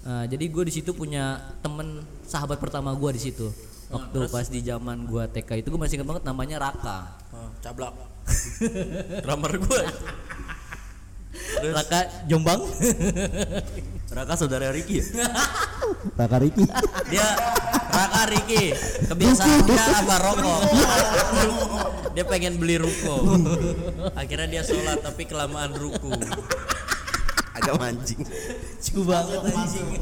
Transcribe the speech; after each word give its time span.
Nah, 0.00 0.24
jadi 0.24 0.44
gue 0.48 0.64
di 0.64 0.72
situ 0.72 0.96
punya 0.96 1.52
temen 1.60 2.00
sahabat 2.24 2.56
pertama 2.56 2.96
gue 2.96 3.10
di 3.16 3.20
situ. 3.20 3.52
Waktu 3.90 4.18
pas 4.30 4.46
di 4.46 4.62
zaman 4.62 5.04
gue 5.04 5.24
TK 5.28 5.66
itu 5.66 5.68
gue 5.74 5.80
masih 5.80 6.00
ingat 6.00 6.08
banget 6.08 6.24
namanya 6.24 6.56
Raka. 6.62 6.98
Oh, 7.34 7.50
cablak. 7.60 7.92
Drummer 9.24 9.52
gue. 9.60 9.82
Raka 11.74 12.00
Jombang. 12.30 12.62
Raka 14.10 14.34
saudara 14.34 14.74
Ricky 14.74 14.98
ya? 14.98 15.06
Raka 16.18 16.36
Riki. 16.42 16.64
Dia 17.12 17.26
Raka 17.90 18.22
Ricky. 18.26 18.74
Kebiasaannya 19.06 19.84
apa 20.02 20.16
rokok. 20.18 20.60
dia 22.14 22.24
pengen 22.26 22.58
beli 22.58 22.82
ruko. 22.82 23.38
Akhirnya 24.18 24.48
dia 24.50 24.62
sholat 24.66 24.98
tapi 25.02 25.30
kelamaan 25.30 25.70
ruku. 25.78 26.10
Agak 27.60 27.76
mancing. 27.76 28.24
Cu 28.80 29.04
banget 29.04 29.40
anjing. 29.52 30.00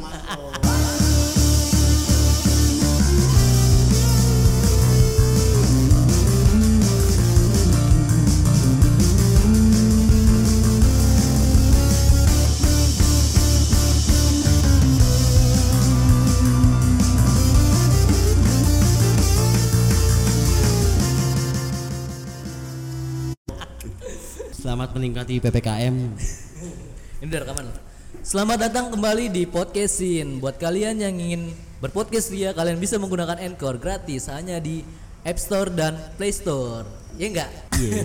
Selamat 24.55 24.95
menikmati 24.95 25.43
PPKM. 25.43 26.15
Ini 27.19 27.35
udah 27.35 27.43
rekaman. 27.43 27.67
Selamat 28.23 28.71
datang 28.71 28.95
kembali 28.95 29.27
di 29.35 29.43
Podcastin. 29.43 30.39
Buat 30.39 30.55
kalian 30.63 31.03
yang 31.03 31.19
ingin 31.19 31.51
berpodcast 31.83 32.31
ria, 32.31 32.55
kalian 32.55 32.79
bisa 32.79 32.95
menggunakan 32.95 33.43
Anchor 33.43 33.75
gratis 33.83 34.31
hanya 34.31 34.63
di 34.63 34.87
App 35.27 35.35
Store 35.35 35.67
dan 35.67 35.99
Play 36.15 36.31
Store. 36.31 36.87
Ya 37.19 37.27
enggak? 37.27 37.51
Iya. 37.75 38.03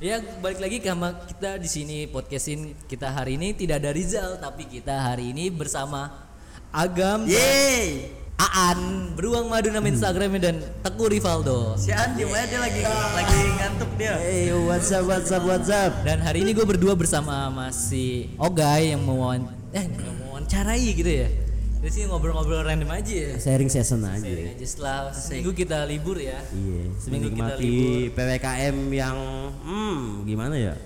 ya 0.12 0.14
balik 0.44 0.60
lagi 0.60 0.76
sama 0.84 1.24
kita 1.24 1.56
di 1.56 1.68
sini 1.72 1.98
podcastin 2.04 2.76
kita 2.84 3.16
hari 3.16 3.40
ini 3.40 3.56
tidak 3.56 3.80
ada 3.80 3.96
Rizal 3.96 4.36
tapi 4.36 4.68
kita 4.68 5.00
hari 5.00 5.32
ini 5.32 5.48
bersama 5.48 6.28
Agam 6.68 7.24
Yeay. 7.24 8.19
Aan 8.60 9.16
beruang 9.16 9.48
madu 9.48 9.72
nama 9.72 9.88
Instagramnya 9.88 10.52
dan 10.52 10.56
Teguh 10.84 11.08
Rivaldo. 11.08 11.80
Si 11.80 11.88
Andi 11.88 12.28
ya 12.28 12.44
dia 12.44 12.60
lagi 12.60 12.84
lagi 12.84 13.40
ngantuk 13.56 13.88
dia. 13.96 14.20
Hey, 14.20 14.52
what's 14.52 14.92
up, 14.92 15.08
what's 15.08 15.32
up, 15.32 15.48
what's 15.48 15.72
up? 15.72 15.96
Dan 16.04 16.20
hari 16.20 16.44
ini 16.44 16.52
gue 16.52 16.68
berdua 16.68 16.92
bersama 16.92 17.48
masih 17.48 18.28
Ogay 18.36 18.92
yang 18.92 19.00
mau 19.00 19.16
wawan- 19.16 19.48
eh 19.72 19.88
mau 19.88 20.36
wawancarai 20.36 20.92
gitu 20.92 21.08
ya. 21.08 21.32
Di 21.80 21.88
sini 21.88 22.12
ngobrol-ngobrol 22.12 22.60
random 22.60 22.92
aja 22.92 23.08
ya. 23.08 23.32
Sharing 23.40 23.72
session 23.72 24.04
aja. 24.04 24.20
Sharing 24.20 24.52
aja 24.52 24.66
setelah 24.68 24.98
seminggu 25.08 25.56
kita 25.56 25.88
libur 25.88 26.20
ya. 26.20 26.36
Iya. 26.52 26.82
Seminggu 27.00 27.32
kita 27.32 27.56
menikmati 27.56 27.72
PPKM 28.12 28.76
yang 28.92 29.16
hmm 29.64 30.28
gimana 30.28 30.60
ya? 30.60 30.76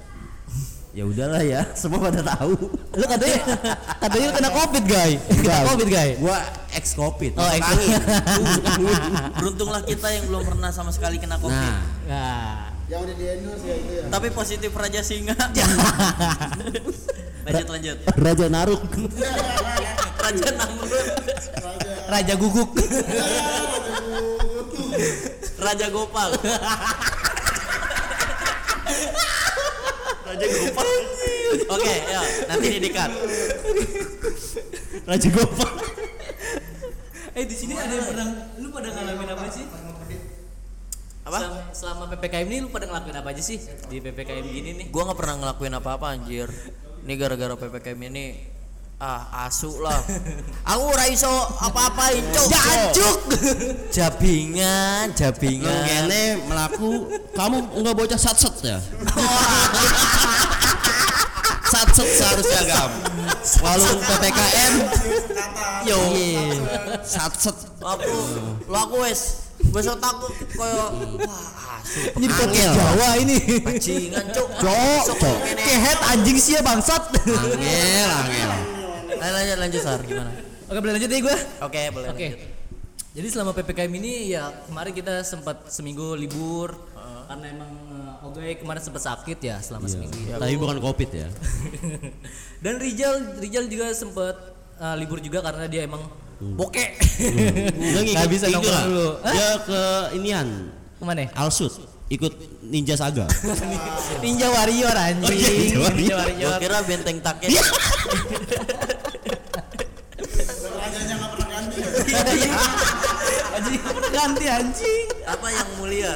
Ya 0.94 1.02
udahlah 1.02 1.42
ya, 1.42 1.66
semua 1.80 2.06
pada 2.06 2.22
tahu. 2.22 2.54
Lu 2.70 3.04
katanya 3.04 3.38
katanya 3.98 4.24
lu 4.24 4.32
kena 4.32 4.50
covid 4.52 4.84
guy. 4.86 5.12
Kena 5.18 5.66
covid 5.66 5.88
guy. 5.90 6.08
Gua 6.22 6.38
ex 6.70 6.94
covid. 6.94 7.34
Oh, 7.34 7.50
ex- 7.50 7.66
Beruntunglah 9.42 9.82
kita 9.82 10.06
yang 10.08 10.24
belum 10.30 10.42
pernah 10.46 10.70
sama 10.70 10.94
sekali 10.94 11.18
kena 11.18 11.36
covid. 11.36 11.50
Nah, 11.50 11.82
Nah, 12.06 12.70
yang 12.86 13.02
udah 13.02 13.10
di 13.10 13.26
endorse 13.26 13.64
ya 13.64 13.74
itu 13.74 13.90
ya 13.96 14.02
Tapi 14.06 14.28
positif 14.30 14.70
Raja 14.70 15.02
Singa. 15.02 15.34
lanjut 17.44 17.68
lanjut. 17.68 17.96
Raja 18.14 18.46
Naruk. 18.46 18.82
Raja 20.16 20.48
Namrud. 20.54 20.94
Raja 22.06 22.34
Guguk. 22.38 22.70
Raja 25.58 25.86
Gopal. 25.90 26.30
Raja 30.34 30.50
Gopal. 30.50 30.88
Oke, 31.70 31.94
ya, 32.10 32.22
nanti 32.50 32.66
didikat. 32.74 33.10
Raja 35.06 35.28
Gopal. 35.30 35.72
eh 37.34 37.44
di 37.46 37.54
sini 37.54 37.74
ada 37.74 37.90
yang 37.90 38.06
pernah 38.06 38.26
lu 38.62 38.70
pada 38.74 38.88
ngalamin 38.94 39.30
apa 39.30 39.46
sih? 39.50 39.66
Apa? 41.24 41.38
Selama, 41.38 41.60
selama 41.72 42.04
PPKM 42.14 42.46
ini 42.50 42.58
lu 42.66 42.68
pada 42.68 42.90
ngelakuin 42.90 43.16
apa 43.16 43.30
aja 43.30 43.42
sih 43.42 43.58
di 43.86 43.96
PPKM 44.02 44.44
gini 44.44 44.70
nih? 44.74 44.86
Gua 44.90 45.06
nggak 45.06 45.18
pernah 45.18 45.34
ngelakuin 45.38 45.74
apa-apa 45.78 46.06
anjir. 46.18 46.50
Ini 47.06 47.14
gara-gara 47.14 47.54
PPKM 47.54 48.00
ini 48.10 48.24
ah 48.98 49.44
asu 49.44 49.74
lah. 49.82 50.00
Aku 50.70 50.82
ora 50.88 51.04
iso 51.10 51.28
apa-apain, 51.60 52.22
cuk. 52.30 52.46
Jancuk. 52.48 53.18
Jabingan, 53.90 55.12
Lu 55.12 55.16
jabingan. 55.18 55.82
kene 55.84 56.22
melaku, 56.46 56.90
kamu 57.34 57.56
enggak 57.74 57.94
bocah 57.94 58.18
satset 58.18 58.54
ya? 58.64 58.78
satset 61.72 62.08
seharusnya 62.16 62.60
gam. 62.70 62.90
Walau 63.60 63.98
PPKM, 63.98 64.74
Yo. 65.84 65.98
iya, 66.14 66.42
satset. 67.04 67.56
Aku, 67.82 68.14
lo 68.64 68.78
aku 68.78 68.96
wes 69.04 69.44
wes 69.70 69.84
takut 70.00 70.32
koyo 70.56 70.86
wah 71.20 71.76
asu. 71.82 72.00
Ini 72.16 72.26
podcast 72.30 72.72
Jawa 72.72 73.08
ini. 73.20 73.36
Bajingan, 73.60 74.24
cuk. 74.32 74.48
Cok, 74.62 75.02
Sok 75.04 75.16
cok. 75.20 75.36
ngene. 75.44 75.60
Kehet 75.60 75.98
anjing 76.08 76.38
sih 76.40 76.56
ya 76.56 76.62
bangsat. 76.64 77.02
Angel, 77.26 77.60
angel. 77.60 78.52
Ayo 79.24 79.32
lanjut 79.32 79.56
lanjut 79.56 79.80
Sar, 79.80 80.00
gimana? 80.04 80.28
Oke, 80.68 80.78
boleh 80.84 81.00
lanjut 81.00 81.08
nih 81.08 81.20
gue. 81.24 81.36
Oke, 81.64 81.80
boleh. 81.96 82.08
Oke. 82.12 82.28
lanjut. 82.28 82.52
Jadi 83.16 83.28
selama 83.32 83.56
PPKM 83.56 83.92
ini 83.96 84.36
ya 84.36 84.52
kemarin 84.68 84.92
kita 84.92 85.24
sempat 85.24 85.72
seminggu 85.72 86.12
libur 86.12 86.76
karena 87.24 87.46
emang 87.56 87.72
uh, 88.20 88.26
Ogay 88.28 88.60
kemarin 88.60 88.84
sempat 88.84 89.00
sakit 89.00 89.38
ya 89.40 89.56
selama 89.64 89.88
seminggu 89.88 90.12
itu. 90.12 90.36
Tapi 90.36 90.60
bukan 90.60 90.76
covid 90.76 91.08
ya. 91.08 91.28
Dan 92.64 92.76
Rijal 92.76 93.40
Rijal 93.40 93.64
juga 93.72 93.96
sempat 93.96 94.36
uh, 94.76 94.92
libur 95.00 95.24
juga 95.24 95.40
karena 95.40 95.64
dia 95.72 95.88
emang 95.88 96.04
bokek. 96.36 97.00
Dia 97.80 98.00
Nggak 98.12 98.28
bisa 98.28 98.52
nongkrong 98.52 98.84
dulu. 98.92 99.08
Hah? 99.24 99.32
Dia 99.32 99.50
ke 99.64 99.80
inian, 100.20 100.48
Ke 101.00 101.04
mana? 101.08 101.32
Alsut, 101.32 101.72
ikut 102.12 102.60
Ninja 102.60 102.92
Saga. 102.92 103.24
Ninja 104.24 104.52
Warrior 104.52 104.92
anjing. 104.92 105.24
Oh 105.24 105.32
iya, 105.32 105.48
Ninja 105.96 106.16
Warrior. 106.20 106.28
Gua 106.44 106.60
kira 106.60 106.78
benteng 106.84 107.24
Takeshi. 107.24 107.56
rajanya 110.84 111.14
nggak 111.16 111.30
pernah 111.32 111.48
ganti 111.48 111.76
ya 111.80 111.88
anjing 113.54 113.80
pernah 113.82 114.10
ganti 114.10 114.44
anjing. 114.46 115.06
Apa 115.26 115.46
yang 115.50 115.68
mulia? 115.78 116.14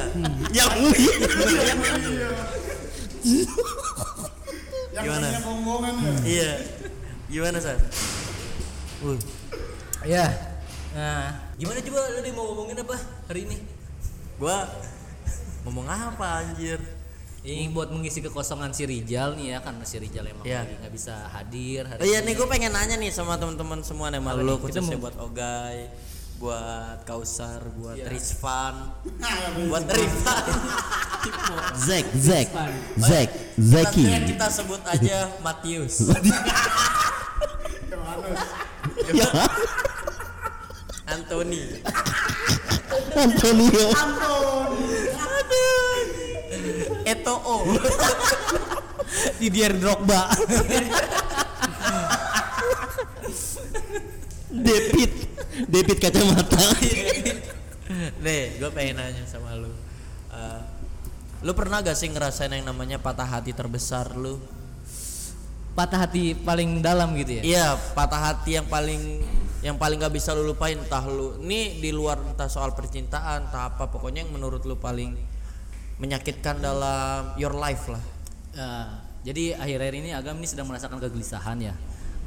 Yang 0.51 0.71
mulia. 0.79 1.13
yang 4.89 5.03
Gimana? 5.05 5.25
tadinya 5.27 5.41
bonggongan 5.45 5.93
ya 6.01 6.11
Iya. 6.25 6.51
Gimana, 7.29 7.57
Sar? 7.61 7.77
Uh, 9.05 9.17
Ya. 10.07 10.25
Nah, 10.95 11.37
gimana 11.59 11.79
coba 11.83 11.99
lu 12.17 12.19
mau 12.33 12.45
ngomongin 12.55 12.81
apa 12.81 12.95
hari 13.29 13.45
ini? 13.45 13.57
gua 14.39 14.65
ngomong 15.67 15.85
apa 15.85 16.27
anjir? 16.47 16.79
Ini 17.39 17.71
buat 17.71 17.87
mengisi 17.89 18.19
kekosongan 18.19 18.71
si 18.71 18.83
Rijal 18.83 19.31
nih 19.33 19.55
ya 19.55 19.59
karena 19.59 19.81
si 19.81 19.95
Rijal 19.95 20.27
emang 20.27 20.43
Iya. 20.43 20.59
lagi 20.61 20.75
nggak 20.77 20.91
bisa 20.91 21.13
hadir 21.29 21.81
hari 21.83 21.97
Oh 21.97 22.05
iya 22.05 22.19
nih 22.19 22.33
gue 22.33 22.43
pengen 22.45 22.67
nanya 22.69 22.95
nih 22.95 23.09
sama 23.09 23.35
teman-teman 23.35 23.79
semua 23.79 24.07
nih 24.07 24.19
malu 24.19 24.43
lu 24.43 24.45
nih? 24.45 24.59
Kita 24.59 24.63
khususnya 24.75 24.91
mau- 24.91 25.03
buat 25.05 25.15
Ogay, 25.17 25.77
buat 26.37 26.99
Kausar, 27.03 27.63
buat 27.73 27.95
Iya. 27.95 28.11
Rizvan, 28.11 28.75
buat 29.71 29.85
Rifan. 29.87 30.43
Zack, 31.77 32.05
Zack, 32.13 32.47
Zack, 32.97 33.29
Nanti 33.55 34.03
Zaki. 34.03 34.03
kita 34.29 34.47
sebut 34.49 34.81
aja 34.83 35.17
Matius. 35.39 35.95
Ya, 39.09 39.25
Anthony. 41.07 41.81
Antonio. 43.15 43.87
Eto'o. 47.09 47.65
Didier 49.41 49.73
Drogba. 49.73 50.29
Depit, 54.49 55.13
Depit 55.65 55.97
kacamata. 55.97 56.61
Nih, 58.23 58.61
gue 58.61 58.69
pengen 58.69 59.01
nanya 59.01 59.25
sama 59.25 59.57
lu. 59.57 59.71
Eh, 60.29 60.61
lu 61.41 61.51
pernah 61.57 61.81
gak 61.81 61.97
sih 61.97 62.09
ngerasain 62.11 62.53
yang 62.53 62.67
namanya 62.69 63.01
patah 63.01 63.25
hati 63.25 63.55
terbesar 63.55 64.13
lu? 64.13 64.37
Patah 65.73 66.05
hati 66.05 66.37
paling 66.37 66.83
dalam 66.83 67.15
gitu 67.17 67.39
ya. 67.39 67.41
Iya, 67.41 67.67
patah 67.97 68.33
hati 68.33 68.59
yang 68.59 68.67
paling 68.67 69.23
yang 69.59 69.75
paling 69.75 69.99
gak 69.99 70.15
bisa 70.15 70.31
lu 70.31 70.47
lupain 70.47 70.79
entah 70.79 71.03
lu 71.03 71.35
ini 71.43 71.83
di 71.83 71.91
luar 71.91 72.15
entah 72.23 72.47
soal 72.47 72.71
percintaan 72.71 73.51
entah 73.51 73.75
apa 73.75 73.91
pokoknya 73.91 74.23
yang 74.23 74.31
menurut 74.31 74.63
lu 74.63 74.79
paling 74.79 75.19
menyakitkan 75.99 76.63
dalam 76.63 77.35
your 77.35 77.53
life 77.53 77.87
lah 77.91 78.01
Nah, 78.49 78.99
jadi 79.23 79.55
akhir-akhir 79.55 79.95
ini 80.03 80.09
Agam 80.11 80.35
ini 80.41 80.49
sedang 80.49 80.67
merasakan 80.67 80.99
kegelisahan 80.99 81.59
ya 81.63 81.71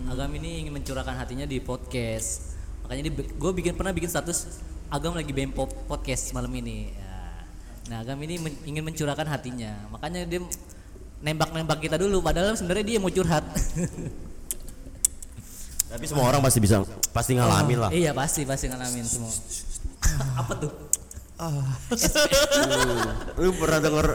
Agam 0.09 0.33
ini 0.35 0.67
ingin 0.67 0.73
mencurahkan 0.75 1.15
hatinya 1.15 1.47
di 1.47 1.63
podcast. 1.63 2.57
Makanya 2.83 3.03
dia 3.07 3.13
gue 3.23 3.53
bikin 3.55 3.79
pernah 3.79 3.95
bikin 3.95 4.11
status 4.11 4.59
Agam 4.91 5.15
lagi 5.17 5.33
pop 5.49 5.71
podcast 5.89 6.35
malam 6.37 6.51
ini. 6.53 6.91
Ya. 6.93 7.17
Nah, 7.93 7.97
Agam 8.03 8.19
ini 8.25 8.37
men- 8.41 8.61
ingin 8.67 8.83
mencurahkan 8.83 9.25
hatinya. 9.31 9.73
Makanya 9.95 10.27
dia 10.27 10.43
nembak-nembak 11.23 11.79
kita 11.79 11.97
dulu 11.97 12.19
padahal 12.19 12.59
sebenarnya 12.59 12.85
dia 12.85 12.99
mau 12.99 13.13
curhat. 13.13 13.47
Tapi 15.93 16.05
semua 16.09 16.25
orang 16.29 16.41
pasti 16.41 16.59
bisa 16.59 16.83
pasti 17.13 17.37
ngalamin 17.37 17.79
lah. 17.79 17.91
iya, 17.93 18.17
pasti 18.17 18.49
pasti 18.49 18.67
ngalamin 18.69 19.05
semua. 19.05 19.29
Apa 20.41 20.53
tuh? 20.57 20.73
Lu 23.37 23.51
pernah 23.57 23.79
denger 23.81 24.07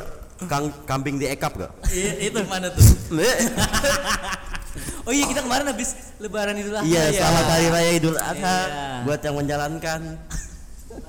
kang 0.45 0.69
kambing 0.85 1.17
di 1.17 1.25
ekap 1.27 1.57
gak? 1.57 1.71
Iya, 1.89 2.29
itu 2.29 2.39
mana 2.45 2.69
tuh? 2.69 2.85
Oh 5.07 5.13
iya, 5.15 5.23
kita 5.25 5.41
kemarin 5.41 5.65
habis 5.71 5.95
lebaran 6.19 6.53
Idul 6.53 6.75
Adha. 6.75 6.85
Iya, 6.85 7.03
ya. 7.09 7.17
selamat 7.17 7.45
hari 7.47 7.67
raya 7.71 7.91
Idul 7.95 8.17
Adha 8.19 8.57
Iya. 8.59 8.85
buat 9.07 9.21
yang 9.23 9.35
menjalankan. 9.35 10.01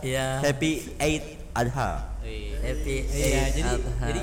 Iya. 0.01 0.27
Happy 0.41 0.73
Eid 0.97 1.25
Adha. 1.53 1.91
Happy 2.63 2.97
Iya, 3.05 3.27
Eid 3.27 3.53
jadi 3.53 3.71
Adha. 3.75 4.07
jadi 4.07 4.21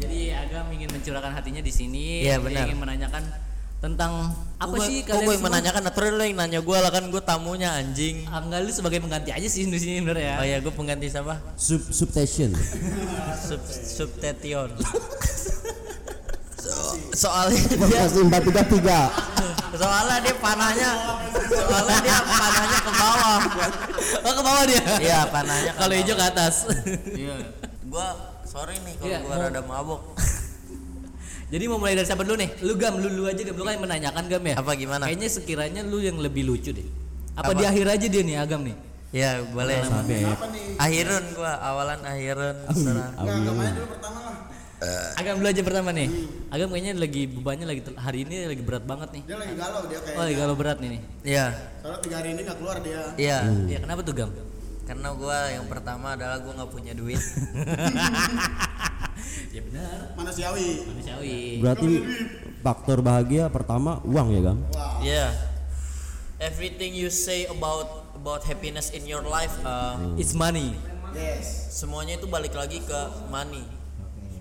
jadi 0.00 0.18
Agam 0.42 0.66
ingin 0.72 0.88
mencurahkan 0.90 1.32
hatinya 1.32 1.60
di 1.60 1.70
sini. 1.70 2.24
Iya, 2.26 2.40
benar. 2.40 2.66
Ingin 2.66 2.78
menanyakan 2.80 3.22
tentang 3.82 4.30
apa 4.56 4.78
Gua- 4.78 4.86
sih 4.86 5.02
kalian 5.02 5.26
gue 5.26 5.26
yang 5.26 5.42
semua? 5.42 5.50
menanyakan 5.50 5.82
atau 5.84 6.00
lu 6.06 6.22
yang 6.22 6.38
nanya 6.38 6.60
gue 6.62 6.78
lah 6.78 6.88
kan 6.88 7.02
gue 7.04 7.18
tamunya 7.20 7.74
anjing. 7.74 8.22
Ah, 8.24 8.38
enggak 8.38 8.62
lu 8.62 8.70
sebagai 8.70 9.02
pengganti 9.02 9.28
aja 9.28 9.42
sih 9.44 9.66
di 9.66 9.74
sini 9.74 9.98
bener 10.00 10.22
ya. 10.22 10.34
Oh 10.38 10.46
ya 10.46 10.56
gue 10.56 10.70
pengganti 10.70 11.10
siapa? 11.10 11.34
Sub 11.58 11.82
substation. 11.90 12.54
Sub 13.36 13.58
Subtetion. 13.66 14.70
So- 16.54 16.94
soalnya 17.12 17.58
dia 17.58 18.06
Podcast 18.06 18.14
433. 18.14 19.74
soalnya 19.74 20.16
dia 20.20 20.34
panahnya 20.38 20.90
soalnya 21.42 21.98
dia 22.00 22.18
panahnya 22.22 22.78
ke 22.78 22.92
bawah. 22.92 23.40
Oh 24.22 24.32
ke 24.32 24.42
bawah 24.42 24.64
dia. 24.64 24.82
Iya 25.02 25.20
panahnya. 25.26 25.72
Kalau 25.74 25.94
hijau 25.98 26.14
ke 26.14 26.24
atas. 26.24 26.54
Iya. 27.10 27.34
Gua 27.84 28.06
sorry 28.46 28.78
nih 28.78 28.94
kalau 28.94 29.18
gua 29.18 29.34
mau- 29.34 29.42
rada 29.42 29.60
mabok. 29.60 30.00
Jadi 31.52 31.68
mau 31.68 31.76
mulai 31.76 31.92
dari 31.92 32.08
siapa 32.08 32.24
dulu 32.24 32.40
nih? 32.40 32.48
Lu 32.64 32.72
Gam, 32.80 32.96
lu, 32.96 33.12
lu 33.12 33.22
aja 33.28 33.44
Gam, 33.44 33.52
lu 33.52 33.62
kan 33.68 33.76
yang 33.76 33.84
menanyakan 33.84 34.24
Gam 34.24 34.40
ya. 34.40 34.54
Apa 34.56 34.72
gimana? 34.72 35.04
Kayaknya 35.04 35.28
sekiranya 35.28 35.80
lu 35.84 36.00
yang 36.00 36.16
lebih 36.16 36.48
lucu 36.48 36.72
deh. 36.72 36.88
Apa, 37.36 37.52
Apa? 37.52 37.60
di 37.60 37.64
akhir 37.68 37.86
aja 37.92 38.06
dia 38.08 38.22
nih 38.24 38.36
Agam 38.40 38.64
nih? 38.64 38.76
Ya 39.12 39.44
boleh. 39.44 39.84
Sampai 39.84 40.24
Apa 40.24 40.48
nih? 40.48 40.80
Akhirun 40.80 41.24
gua 41.36 41.52
awalan 41.60 42.00
akhirun. 42.00 42.56
enggak 43.20 43.52
main 43.52 43.72
dulu 43.76 43.88
pertama 43.92 44.18
lah. 44.24 44.36
Agam 45.20 45.34
dulu 45.44 45.48
aja 45.52 45.62
pertama 45.62 45.88
nih. 45.92 46.08
Agam 46.48 46.68
kayaknya 46.72 46.92
lagi 46.96 47.22
bebannya 47.28 47.66
lagi 47.68 47.80
hari 48.00 48.18
ini 48.24 48.36
lagi 48.48 48.62
berat 48.64 48.84
banget 48.88 49.08
nih. 49.12 49.22
Dia 49.28 49.36
lagi 49.36 49.54
galau 49.60 49.82
dia 49.84 50.00
kayak. 50.00 50.16
Oh, 50.16 50.24
lagi 50.24 50.36
kalau 50.40 50.54
berat 50.56 50.78
nih 50.80 50.88
nih. 50.88 51.00
Iya. 51.36 51.46
Soalnya 51.84 52.00
tiga 52.00 52.16
hari 52.16 52.28
ini 52.32 52.40
nggak 52.48 52.58
keluar 52.64 52.76
dia. 52.80 53.02
Iya. 53.20 53.38
Iya, 53.68 53.78
kenapa 53.84 54.00
tuh 54.00 54.14
Gam? 54.16 54.32
Karena 54.88 55.08
gua 55.12 55.38
yang 55.52 55.68
pertama 55.68 56.16
adalah 56.16 56.40
gua 56.40 56.52
nggak 56.56 56.70
punya 56.72 56.92
duit. 56.96 57.20
ya 59.52 59.60
benar. 59.60 59.98
Manusiawi. 60.16 60.68
Manusiawi. 60.88 61.36
berarti 61.60 61.90
faktor 62.64 63.04
bahagia 63.04 63.52
pertama 63.52 64.00
uang 64.08 64.32
ya, 64.32 64.40
Gam? 64.40 64.58
Iya. 65.04 65.26
Everything 66.40 66.96
you 66.96 67.12
say 67.12 67.46
about 67.46 68.08
about 68.16 68.42
happiness 68.48 68.90
in 68.90 69.04
your 69.06 69.22
life 69.22 69.52
uh, 69.62 69.94
It's 70.16 70.32
money. 70.32 70.74
Yes. 71.12 71.68
semuanya 71.68 72.16
itu 72.16 72.24
balik 72.24 72.56
lagi 72.56 72.80
ke 72.80 73.00
money. 73.28 73.60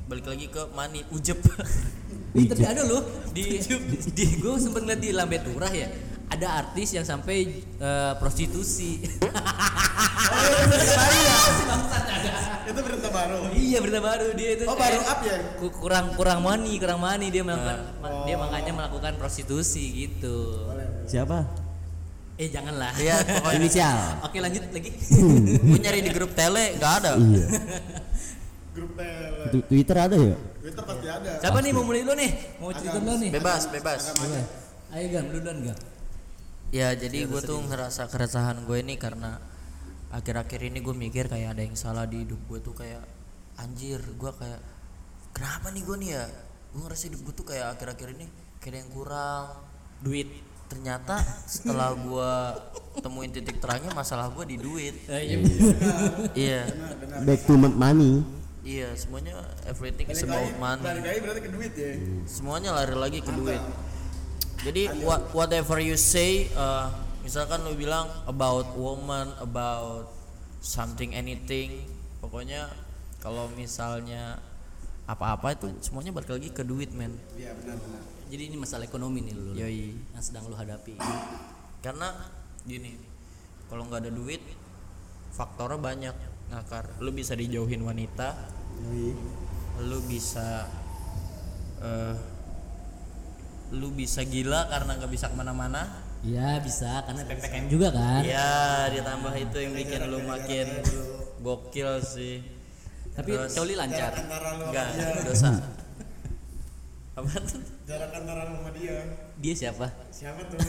Balik 0.07 0.31
lagi 0.31 0.47
ke 0.47 0.71
money 0.71 1.03
ujep. 1.11 1.37
Tapi 2.55 2.63
ada 2.63 2.87
loh 2.87 3.03
di 3.35 3.59
di, 3.59 3.75
di 4.15 4.25
gue 4.39 4.55
sempet 4.55 4.87
ngeliat 4.87 5.01
di 5.03 5.11
Lambe 5.11 5.43
Turah 5.43 5.67
ya 5.67 5.91
ada 6.31 6.63
artis 6.63 6.95
yang 6.95 7.03
sampai 7.03 7.59
eh, 7.59 8.13
prostitusi 8.15 9.03
Itu 12.71 12.81
berita 12.81 13.09
baru. 13.09 13.37
iya 13.51 13.77
berita 13.77 13.99
baru 13.99 14.27
dia 14.31 14.49
itu 14.53 14.63
Oh, 14.63 14.75
baru 14.75 14.99
up 15.01 15.19
ya? 15.21 15.37
ku- 15.55 15.73
kurang 15.73 16.05
kurang 16.13 16.39
money 16.39 16.75
kurang 16.75 16.99
money 16.99 17.27
dia 17.27 17.41
melakukan 17.41 17.79
ma- 17.97 18.23
dia 18.23 18.35
makanya 18.35 18.71
melakukan 18.73 19.13
prostitusi 19.15 19.83
gitu 20.01 20.67
Siapa? 21.03 21.43
eh 22.33 22.47
janganlah 22.47 22.89
Iya, 22.95 23.21
pokoknya 23.21 23.57
Inisial. 23.57 23.97
oke 24.21 24.37
lanjut 24.39 24.63
lagi 24.71 24.89
gue 25.67 25.79
nyari 25.79 25.99
di 25.99 26.09
grup 26.09 26.31
tele 26.31 26.73
nggak 26.75 26.93
ada. 26.97 27.11
Iya. 27.15 27.45
Grup 28.71 28.91
tele. 28.95 29.61
Twitter 29.61 29.97
ada 29.99 30.15
ya? 30.15 30.35
Twitter 30.57 30.79
pasti 30.81 31.07
ada. 31.07 31.31
siapa 31.37 31.59
nih 31.59 31.71
mau 31.71 31.83
mulai 31.83 32.01
dulu 32.01 32.15
nih 32.15 32.31
mau 32.57 32.71
cerita 32.71 32.97
dulu 32.97 33.15
nih 33.19 33.29
Bebas, 33.31 33.67
bebas. 33.67 34.01
ayo 34.89 35.05
gam 35.09 35.25
lu 35.27 35.37
duluan 35.37 35.59
gam 35.61 35.77
Ya 36.71 36.87
jadi 36.93 37.27
gue 37.27 37.41
tuh 37.41 37.59
ngerasa 37.61 38.07
keresahan 38.07 38.63
gue 38.63 38.79
ini 38.79 38.95
karena 38.95 39.43
akhir-akhir 40.11 40.59
ini 40.67 40.83
gue 40.83 40.95
mikir 40.95 41.31
kayak 41.31 41.55
ada 41.55 41.63
yang 41.63 41.79
salah 41.79 42.03
di 42.03 42.27
hidup 42.27 42.39
gue 42.51 42.59
tuh 42.59 42.75
kayak 42.75 43.03
anjir 43.55 44.03
gue 44.03 44.31
kayak 44.35 44.59
kenapa 45.31 45.71
nih 45.71 45.83
gue 45.87 45.97
nih 46.03 46.09
ya? 46.19 46.25
Gue 46.71 46.81
ngerasa 46.87 47.03
hidup 47.11 47.21
gue 47.27 47.33
tuh 47.35 47.45
kayak 47.47 47.65
akhir-akhir 47.75 48.07
ini 48.19 48.25
kayak 48.59 48.71
ada 48.71 48.77
yang 48.83 48.91
kurang. 48.91 49.45
Duit. 50.03 50.29
Ternyata 50.71 51.19
setelah 51.47 51.91
gue 51.95 52.31
temuin 53.03 53.31
titik 53.31 53.59
terangnya 53.59 53.91
masalah 53.91 54.31
gue 54.31 54.45
di 54.47 54.57
duit. 54.59 54.95
Eh, 55.07 55.35
iya. 55.35 55.37
iya. 56.35 56.61
Back 57.23 57.47
to 57.47 57.55
money. 57.55 58.23
iya 58.61 58.93
semuanya 58.93 59.41
everything 59.65 60.05
is 60.13 60.21
about 60.21 60.53
money. 60.61 60.85
Balik 60.85 61.01
lagi 61.01 61.19
berarti 61.25 61.41
ke 61.41 61.49
duit 61.49 61.73
ya. 61.73 61.91
semuanya 62.29 62.69
lari 62.77 62.93
lagi 62.93 63.19
ke 63.25 63.31
duit. 63.33 63.57
Jadi 64.61 65.01
what, 65.01 65.33
whatever 65.33 65.81
you 65.81 65.97
say 65.97 66.45
uh, 66.53 66.93
misalkan 67.21 67.61
lu 67.65 67.77
bilang 67.77 68.09
about 68.25 68.73
woman 68.77 69.29
about 69.41 70.09
something 70.61 71.13
anything 71.13 71.85
pokoknya 72.21 72.69
kalau 73.21 73.49
misalnya 73.53 74.41
apa-apa 75.05 75.57
itu 75.57 75.67
semuanya 75.81 76.13
balik 76.13 76.31
lagi 76.31 76.49
ke 76.53 76.63
duit 76.63 76.93
men. 76.93 77.13
Iya 77.35 77.51
benar 77.57 77.77
benar. 77.77 78.01
jadi 78.31 78.47
ini 78.47 78.55
masalah 78.55 78.87
ekonomi 78.87 79.19
nih 79.27 79.33
lu 79.35 79.51
yoi. 79.53 79.91
yang 79.93 80.23
sedang 80.23 80.47
lu 80.47 80.55
hadapi. 80.55 80.95
Karena 81.83 82.15
gini 82.63 82.95
kalau 83.67 83.85
nggak 83.89 84.07
ada 84.07 84.11
duit 84.13 84.41
faktornya 85.35 85.77
banyak 85.81 86.15
ngakar. 86.53 86.95
Lu 87.03 87.11
bisa 87.11 87.35
dijauhin 87.35 87.83
wanita 87.83 88.33
lu 89.81 89.97
bisa 90.05 90.69
eh 91.81 92.15
lu 93.71 93.87
bisa 93.95 94.21
gila 94.27 94.67
karena 94.67 94.99
nggak 94.99 95.11
bisa 95.11 95.31
ke 95.31 95.35
mana-mana 95.35 96.00
Iya 96.21 96.61
bisa 96.61 97.01
karena 97.01 97.21
ppkm 97.25 97.65
juga 97.65 97.87
kan. 97.89 98.21
Ya 98.21 98.85
ditambah 98.93 99.33
itu 99.41 99.57
yang 99.57 99.73
bikin 99.73 100.01
lu 100.05 100.19
makin 100.21 100.67
gokil 101.41 101.97
sih. 102.05 102.45
Tapi 103.17 103.33
Terus- 103.33 103.53
coli 103.57 103.73
lancar. 103.73 104.13
Enggak 104.13 104.87
dosa. 105.25 105.49
Apa 107.17 107.27
tuh? 107.43 107.59
Jarak 107.89 108.13
antara 108.15 108.47
lu 108.47 108.55
sama 108.63 108.71
dia. 108.71 108.97
dia 109.41 109.53
siapa? 109.57 109.89
Siapa 110.13 110.47
tuh? 110.47 110.61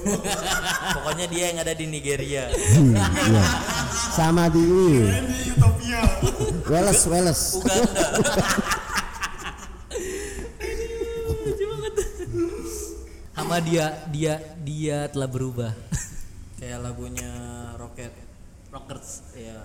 pokoknya 0.99 1.27
dia 1.31 1.45
yang 1.53 1.59
ada 1.61 1.77
di 1.77 1.87
Nigeria. 1.87 2.49
Iya. 2.83 3.45
Sama 4.17 4.49
di 4.49 4.65
Utopia. 5.53 6.01
Wales, 6.67 7.01
Wales. 7.07 7.41
Uganda 7.61 8.82
sama 13.53 13.69
dia 13.69 13.93
dia 14.09 14.35
dia 14.65 14.99
telah 15.13 15.29
berubah. 15.29 15.77
Kayak 16.57 16.89
lagunya 16.89 17.29
Rocket 17.77 18.09
rockers 18.73 19.29
ya 19.37 19.61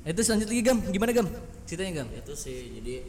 Nah, 0.00 0.08
itu 0.12 0.20
selanjutnya 0.24 0.52
lagi 0.52 0.64
gam. 0.64 0.78
Gimana 0.88 1.12
gam? 1.12 1.28
Ceritanya 1.68 1.92
gam? 2.00 2.08
Itu 2.16 2.32
sih 2.32 2.80
jadi 2.80 3.04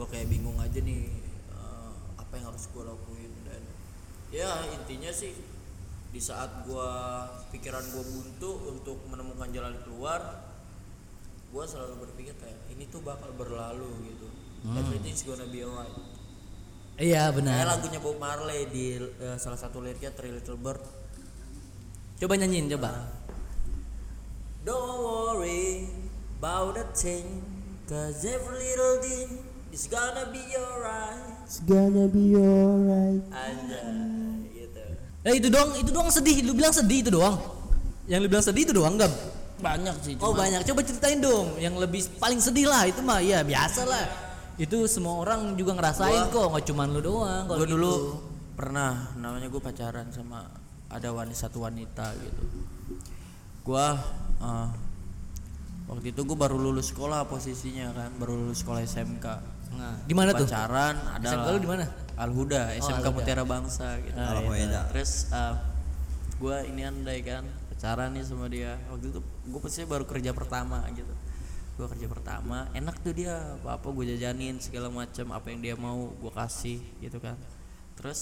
gua 0.00 0.08
kayak 0.08 0.32
bingung 0.32 0.56
aja 0.56 0.80
nih 0.80 1.12
eh, 1.52 1.92
apa 2.16 2.32
yang 2.40 2.48
harus 2.48 2.72
gua 2.72 2.88
lakuin 2.88 3.36
dan 3.44 3.60
ya 4.32 4.48
intinya 4.72 5.12
sih 5.12 5.36
di 6.08 6.20
saat 6.24 6.64
gua 6.64 6.88
pikiran 7.52 7.84
gua 7.92 8.04
buntu 8.04 8.50
untuk 8.72 8.96
menemukan 9.12 9.52
jalan 9.52 9.76
keluar 9.84 10.20
gua 11.52 11.68
selalu 11.68 12.08
berpikir 12.08 12.32
kayak 12.40 12.64
ini 12.72 12.88
tuh 12.88 13.04
bakal 13.04 13.28
berlalu 13.36 13.92
gitu. 14.08 14.28
Everything's 14.72 15.20
gonna 15.20 15.44
be 15.52 15.60
alright 15.60 16.17
iya 16.98 17.30
kayak 17.30 17.38
benar 17.38 17.64
lagunya 17.78 18.00
Bob 18.02 18.18
Marley 18.18 18.66
di 18.68 18.98
eh, 18.98 19.36
salah 19.38 19.58
satu 19.58 19.78
liriknya 19.78 20.10
Three 20.12 20.34
Little 20.34 20.58
Bird. 20.58 20.82
Coba 22.18 22.34
nyanyiin 22.34 22.66
coba. 22.74 23.06
Don't 24.66 24.98
worry 25.00 25.86
about 26.42 26.74
a 26.74 26.84
thing 26.92 27.58
Cause 27.88 28.20
every 28.28 28.68
little 28.68 29.00
thing 29.00 29.40
is 29.72 29.88
gonna 29.88 30.28
be 30.28 30.44
alright. 30.60 31.16
It's 31.48 31.56
gonna 31.64 32.04
be 32.04 32.36
alright. 32.36 33.24
Aja 33.32 33.80
gitu. 34.52 34.84
Eh 35.24 35.40
itu 35.40 35.48
doang 35.48 35.72
itu 35.72 35.88
doang 35.88 36.12
sedih. 36.12 36.44
Lu 36.44 36.52
bilang 36.52 36.76
sedih 36.76 37.00
itu 37.00 37.08
doang. 37.08 37.40
Yang 38.04 38.20
lu 38.20 38.28
bilang 38.28 38.44
sedih 38.44 38.68
itu 38.68 38.76
doang 38.76 39.00
gam. 39.00 39.08
Banyak 39.64 40.04
sih 40.04 40.20
oh 40.20 40.36
banyak. 40.36 40.68
Coba 40.68 40.84
ceritain 40.84 41.16
dong. 41.16 41.56
Yang 41.56 41.80
lebih 41.80 42.00
paling 42.20 42.44
sedih 42.44 42.68
lah 42.68 42.84
itu 42.84 43.00
mah. 43.00 43.24
Ya 43.24 43.40
biasa 43.40 43.88
lah 43.88 44.27
itu 44.58 44.76
semua 44.84 45.14
orang 45.18 45.54
juga 45.54 45.72
ngerasain 45.72 46.28
kok 46.28 46.50
nggak 46.50 46.64
cuma 46.66 46.82
lu 46.84 46.98
doang 46.98 47.46
kalau 47.46 47.58
Gue 47.58 47.70
dulu 47.70 47.92
gitu. 47.92 48.06
pernah 48.54 49.14
namanya 49.14 49.46
gue 49.46 49.62
pacaran 49.62 50.10
sama 50.10 50.44
ada 50.88 51.08
wanita 51.10 51.38
satu 51.38 51.62
wanita 51.62 52.10
gitu 52.18 52.42
gua 53.62 53.94
eh, 54.38 54.68
waktu 55.86 56.10
itu 56.10 56.20
gue 56.20 56.36
baru 56.36 56.56
lulus 56.56 56.90
sekolah 56.90 57.24
posisinya 57.24 57.92
kan 57.92 58.10
baru 58.16 58.34
lulus 58.36 58.60
sekolah 58.60 58.82
SMK 58.82 59.26
Nah, 59.68 60.00
di 60.00 60.16
mana 60.16 60.32
tuh? 60.32 60.48
pacaran 60.48 60.96
ada 61.12 61.28
SMK 61.28 61.46
lu 61.52 61.58
di 61.60 61.68
mana? 61.68 61.84
Al 62.16 62.32
Huda 62.32 62.72
SMK 62.74 62.88
Al-Huda. 62.98 63.10
Mutiara 63.12 63.44
Bangsa 63.44 64.00
gitu 64.00 64.16
Ah, 64.16 64.40
iya. 64.56 64.88
terus 64.88 65.28
uh, 65.28 65.54
gue 66.34 66.56
ini 66.66 66.82
andai 66.82 67.20
kan 67.20 67.44
pacaran 67.68 68.16
nih 68.16 68.24
sama 68.24 68.48
dia 68.48 68.80
waktu 68.88 69.12
itu 69.12 69.20
gue 69.20 69.60
pasti 69.60 69.84
baru 69.84 70.02
kerja 70.02 70.32
pertama 70.32 70.82
gitu 70.96 71.12
gue 71.78 71.86
kerja 71.88 72.06
pertama 72.06 72.66
enak 72.72 72.98
tuh 72.98 73.14
dia 73.14 73.38
apa 73.54 73.78
apa 73.78 73.86
gue 73.88 74.04
jajanin 74.10 74.58
segala 74.58 74.90
macam 74.90 75.30
apa 75.30 75.46
yang 75.46 75.60
dia 75.62 75.74
mau 75.74 76.10
gue 76.10 76.32
kasih 76.34 76.82
gitu 76.98 77.22
kan 77.22 77.38
terus 77.94 78.20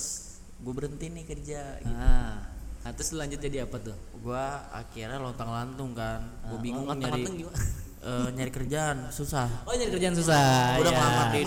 gue 0.57 0.73
berhenti 0.73 1.09
nih 1.09 1.25
kerja 1.25 1.61
gitu. 1.81 1.89
Ah. 1.91 2.53
Nah, 2.81 2.95
terus 2.95 3.11
lanjut 3.13 3.37
jadi 3.37 3.67
apa 3.67 3.83
tuh? 3.83 3.97
gue 4.15 4.45
akhirnya 4.71 5.19
lontang 5.19 5.51
lantung 5.51 5.91
kan 5.91 6.21
gue 6.47 6.55
Ah, 6.55 6.63
bingung 6.63 6.85
lontang-lantung 6.85 7.35
nyari 7.35 7.43
gimana? 7.43 7.59
eh, 8.13 8.29
nyari 8.31 8.53
kerjaan 8.53 8.97
susah 9.11 9.49
Oh, 9.65 9.73
nyari 9.73 9.91
kerjaan 9.91 10.15
susah. 10.15 10.77
gue 10.77 10.85
udah 10.85 10.93
ya. 10.93 11.01
ngelamar 11.01 11.27
di 11.33 11.43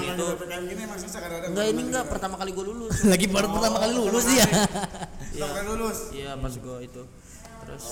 susah 1.00 1.20
kadang-kadang. 1.24 1.50
enggak 1.54 1.66
ini 1.70 1.82
enggak 1.88 2.06
pertama 2.10 2.36
kali 2.36 2.52
gue 2.52 2.66
lulus 2.66 2.96
Lagi 3.14 3.26
baru 3.30 3.48
pertama 3.50 3.78
kali 3.80 3.94
lulus. 3.96 4.26
Pertama 5.30 5.52
kali 5.56 5.66
lulus. 5.72 6.00
Iya 6.12 6.32
pas 6.36 6.54
gue 6.54 6.78
itu 6.84 7.04
terus 7.64 7.86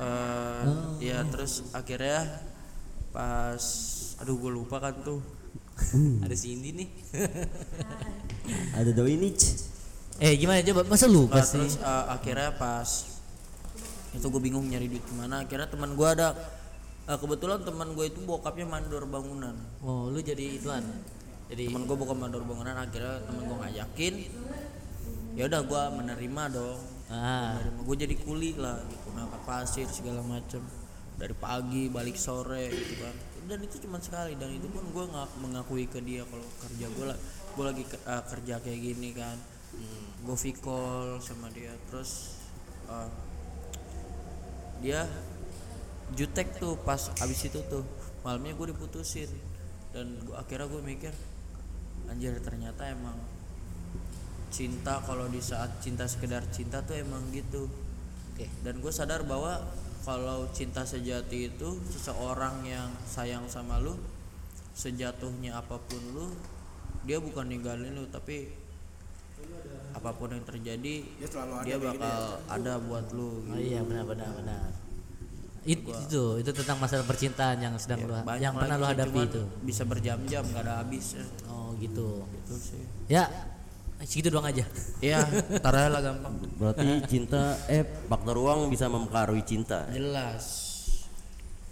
eh 0.00 0.64
Oh. 0.64 0.96
ya 0.98 1.22
terus 1.28 1.62
akhirnya 1.70 2.26
pas 3.12 3.62
aduh 4.18 4.36
gue 4.36 4.50
lupa 4.50 4.76
kan 4.78 4.94
tuh 4.98 5.20
Ada 6.20 6.32
si 6.32 6.54
Indi 6.54 6.70
nih. 6.74 6.88
Ada 8.78 8.90
Doinich. 8.90 9.42
eh, 10.18 10.34
gimana 10.34 10.62
coba? 10.62 10.82
Masa 10.86 11.06
lupa 11.06 11.38
Nah, 11.38 11.44
sih? 11.44 11.58
terus 11.58 11.76
eh, 11.76 12.04
akhirnya 12.08 12.54
pas 12.54 12.88
itu 14.12 14.26
gue 14.26 14.42
bingung 14.42 14.64
nyari 14.64 14.86
duit 14.86 15.00
ke 15.00 15.12
mana 15.12 15.40
akhirnya 15.40 15.66
teman 15.66 15.92
gue 15.92 16.04
ada 16.04 16.36
eh, 17.02 17.16
kebetulan 17.16 17.60
teman 17.60 17.92
gue 17.92 18.06
itu 18.06 18.20
bokapnya 18.20 18.66
mandor 18.66 19.04
bangunan 19.04 19.56
Oh, 19.80 20.06
lu 20.06 20.20
jadi 20.20 20.54
ituan. 20.54 20.84
Jadi 21.48 21.68
teman 21.68 21.84
gue 21.84 21.96
bokap 21.96 22.16
mandor 22.16 22.42
bangunan 22.42 22.76
akhirnya 22.78 23.20
teman 23.22 23.42
gue 23.42 23.56
ngajakin 23.58 24.14
ya 25.32 25.42
udah 25.44 25.60
gue 25.62 25.82
menerima 25.94 26.42
dong 26.50 26.80
ah, 27.08 27.56
gue 27.56 27.96
jadi 27.98 28.14
kuli 28.18 28.52
lah 28.54 28.76
gitu 28.84 29.08
ngangkat 29.10 29.42
pasir 29.42 29.86
segala 29.86 30.20
macem 30.20 30.60
dari 31.22 31.38
pagi 31.38 31.86
balik 31.86 32.18
sore 32.18 32.66
gitu 32.74 32.98
kan. 32.98 33.14
Dan 33.46 33.62
itu 33.62 33.78
cuma 33.86 34.02
sekali 34.02 34.34
dan 34.34 34.50
itu 34.50 34.66
pun 34.66 34.82
gue 34.90 35.04
nggak 35.06 35.28
mengakui 35.38 35.86
ke 35.86 36.02
dia 36.02 36.26
kalau 36.26 36.42
kerja 36.66 36.86
gue 36.90 37.06
lah 37.06 37.18
gue 37.54 37.64
lagi 37.64 37.84
ke- 37.86 38.02
eh, 38.02 38.22
kerja 38.26 38.54
kayak 38.58 38.80
gini 38.82 39.14
kan. 39.14 39.38
Gue 40.26 40.34
call 40.58 41.22
sama 41.22 41.46
dia 41.54 41.70
terus 41.86 42.34
eh, 42.90 43.10
dia 44.82 45.06
jutek 46.18 46.58
tuh 46.58 46.74
pas 46.82 47.14
abis 47.22 47.46
itu 47.46 47.62
tuh. 47.70 47.86
Malamnya 48.26 48.58
gue 48.58 48.74
diputusin 48.74 49.30
dan 49.94 50.10
gua, 50.26 50.42
akhirnya 50.42 50.66
gue 50.66 50.82
mikir 50.82 51.14
anjir 52.10 52.34
ternyata 52.42 52.90
emang 52.90 53.14
cinta 54.50 54.98
kalau 55.06 55.30
di 55.30 55.38
saat 55.38 55.70
cinta 55.78 56.10
sekedar 56.10 56.42
cinta 56.50 56.82
tuh 56.82 56.98
emang 56.98 57.22
gitu. 57.30 57.70
Oke. 58.32 58.48
dan 58.64 58.80
gue 58.80 58.88
sadar 58.88 59.28
bahwa 59.28 59.60
kalau 60.02 60.50
cinta 60.50 60.82
sejati 60.82 61.48
itu 61.48 61.68
seseorang 61.88 62.62
yang 62.62 62.90
sayang 63.04 63.46
sama 63.46 63.78
lu 63.78 63.94
sejatuhnya 64.72 65.56
apa 65.56 65.78
pun 65.78 66.02
lu 66.10 66.26
dia 67.02 67.18
bukan 67.18 67.46
ninggalin 67.46 67.92
lu 67.92 68.04
tapi 68.08 68.50
apa 69.92 70.10
pun 70.10 70.32
yang 70.32 70.42
terjadi 70.42 70.94
Dia 71.04 71.28
selalu 71.28 71.52
ada 71.52 71.64
dia 71.64 71.76
gitu 71.76 71.86
bakal 71.88 72.20
ada 72.48 72.72
buat 72.80 73.06
lu 73.12 73.30
Oh 73.44 73.58
iya 73.58 73.80
benar 73.82 74.04
benar 74.06 74.30
benar. 74.34 74.62
It, 75.62 75.78
itu 75.78 76.24
itu 76.42 76.50
tentang 76.50 76.74
masalah 76.76 77.06
percintaan 77.06 77.62
yang 77.62 77.74
sedang 77.78 78.02
lu 78.02 78.14
banyak 78.18 78.42
yang 78.42 78.54
pernah 78.54 78.74
lu 78.74 78.86
hadapi 78.86 79.20
itu. 79.22 79.42
bisa 79.62 79.86
berjam-jam 79.86 80.42
nggak 80.42 80.62
ada 80.66 80.82
habisnya 80.82 81.22
Oh 81.46 81.70
gitu. 81.78 82.26
itu 82.26 82.54
sih 82.58 82.82
Ya, 83.06 83.30
segitu 84.04 84.28
doang 84.28 84.44
aja. 84.44 84.64
Iya, 84.98 85.22
taruh 85.58 85.88
lah 85.88 86.00
gampang. 86.00 86.34
Berarti 86.58 86.86
cinta 87.06 87.54
eh 87.66 87.82
faktor 88.06 88.38
uang 88.38 88.68
bisa 88.68 88.86
mempengaruhi 88.86 89.42
cinta. 89.42 89.86
Jelas. 89.90 90.44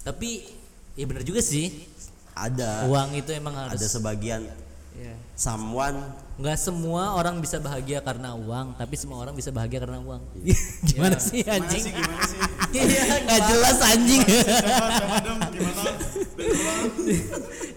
Tapi 0.01 0.47
ya 0.95 1.05
benar 1.05 1.23
juga 1.23 1.41
sih. 1.41 1.87
Ada 2.31 2.89
Uang 2.89 3.13
itu 3.13 3.31
emang 3.35 3.53
harus 3.53 3.77
ada 3.77 3.87
sebagian 3.87 4.47
Iya. 4.91 5.15
someone 5.33 5.97
nggak 6.35 6.59
semua 6.59 7.15
orang 7.15 7.39
bisa 7.39 7.57
bahagia 7.57 8.01
karena 8.01 8.33
uang, 8.33 8.75
tapi 8.75 8.97
semua 8.97 9.21
orang 9.21 9.33
bisa 9.33 9.53
bahagia 9.53 9.79
karena 9.79 10.01
uang. 10.01 10.19
gimana 10.89 11.15
sih 11.17 11.41
Gimana 11.41 11.63
anjing? 11.63 11.83
sih 11.85 11.93
gimana 11.93 12.23
sih? 12.27 12.39
Iya, 12.71 13.03
nggak 13.27 13.41
jelas 13.51 13.77
anjing. 13.83 14.23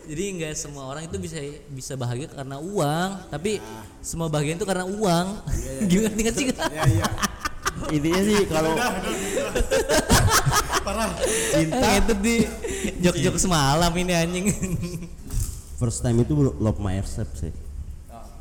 Jadi 0.03 0.23
nggak 0.37 0.53
semua 0.53 0.83
orang 0.85 1.09
itu 1.09 1.17
bisa 1.17 1.37
bisa 1.73 1.93
bahagia 1.97 2.29
karena 2.29 2.61
uang, 2.61 3.09
tapi 3.33 3.57
semua 4.05 4.29
bahagia 4.29 4.53
itu 4.59 4.65
karena 4.67 4.85
uang. 4.85 5.25
Gimana 5.89 6.13
ngerti 6.13 6.41
sih? 6.45 6.45
Ya 6.53 6.83
iya. 6.85 7.05
intinya 7.89 8.21
sih 8.21 8.37
kalau 8.45 8.73
Parah. 10.85 11.09
Cinta 11.57 11.89
itu 11.97 12.13
di 12.21 12.35
jok-jok 13.01 13.35
semalam 13.39 13.91
ini 13.97 14.13
anjing. 14.13 14.45
First 15.81 16.05
time 16.05 16.21
itu 16.21 16.37
love 16.37 16.77
myself 16.77 17.33
sih. 17.33 17.51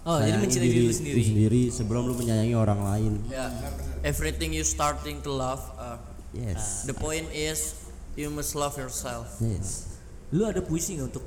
Oh, 0.02 0.18
jadi 0.18 0.34
Sayangi 0.34 0.42
mencintai 0.42 0.66
diri 0.66 0.82
lu 0.82 0.90
lu 0.90 0.94
sendiri. 0.98 1.22
sendiri 1.22 1.62
sebelum 1.70 2.02
lu 2.10 2.14
menyayangi 2.18 2.58
orang 2.58 2.80
lain. 2.82 3.12
Ya. 3.30 3.46
Everything 4.02 4.50
you 4.50 4.66
starting 4.66 5.22
to 5.22 5.30
love, 5.30 5.62
uh, 5.78 5.91
Yes. 6.32 6.88
the 6.88 6.96
point 6.96 7.28
is 7.30 7.76
you 8.16 8.32
must 8.32 8.56
love 8.56 8.76
yourself. 8.76 9.36
Yes. 9.38 9.92
Lu 10.32 10.48
ada 10.48 10.64
puisi 10.64 10.96
nggak 10.96 11.12
untuk 11.12 11.24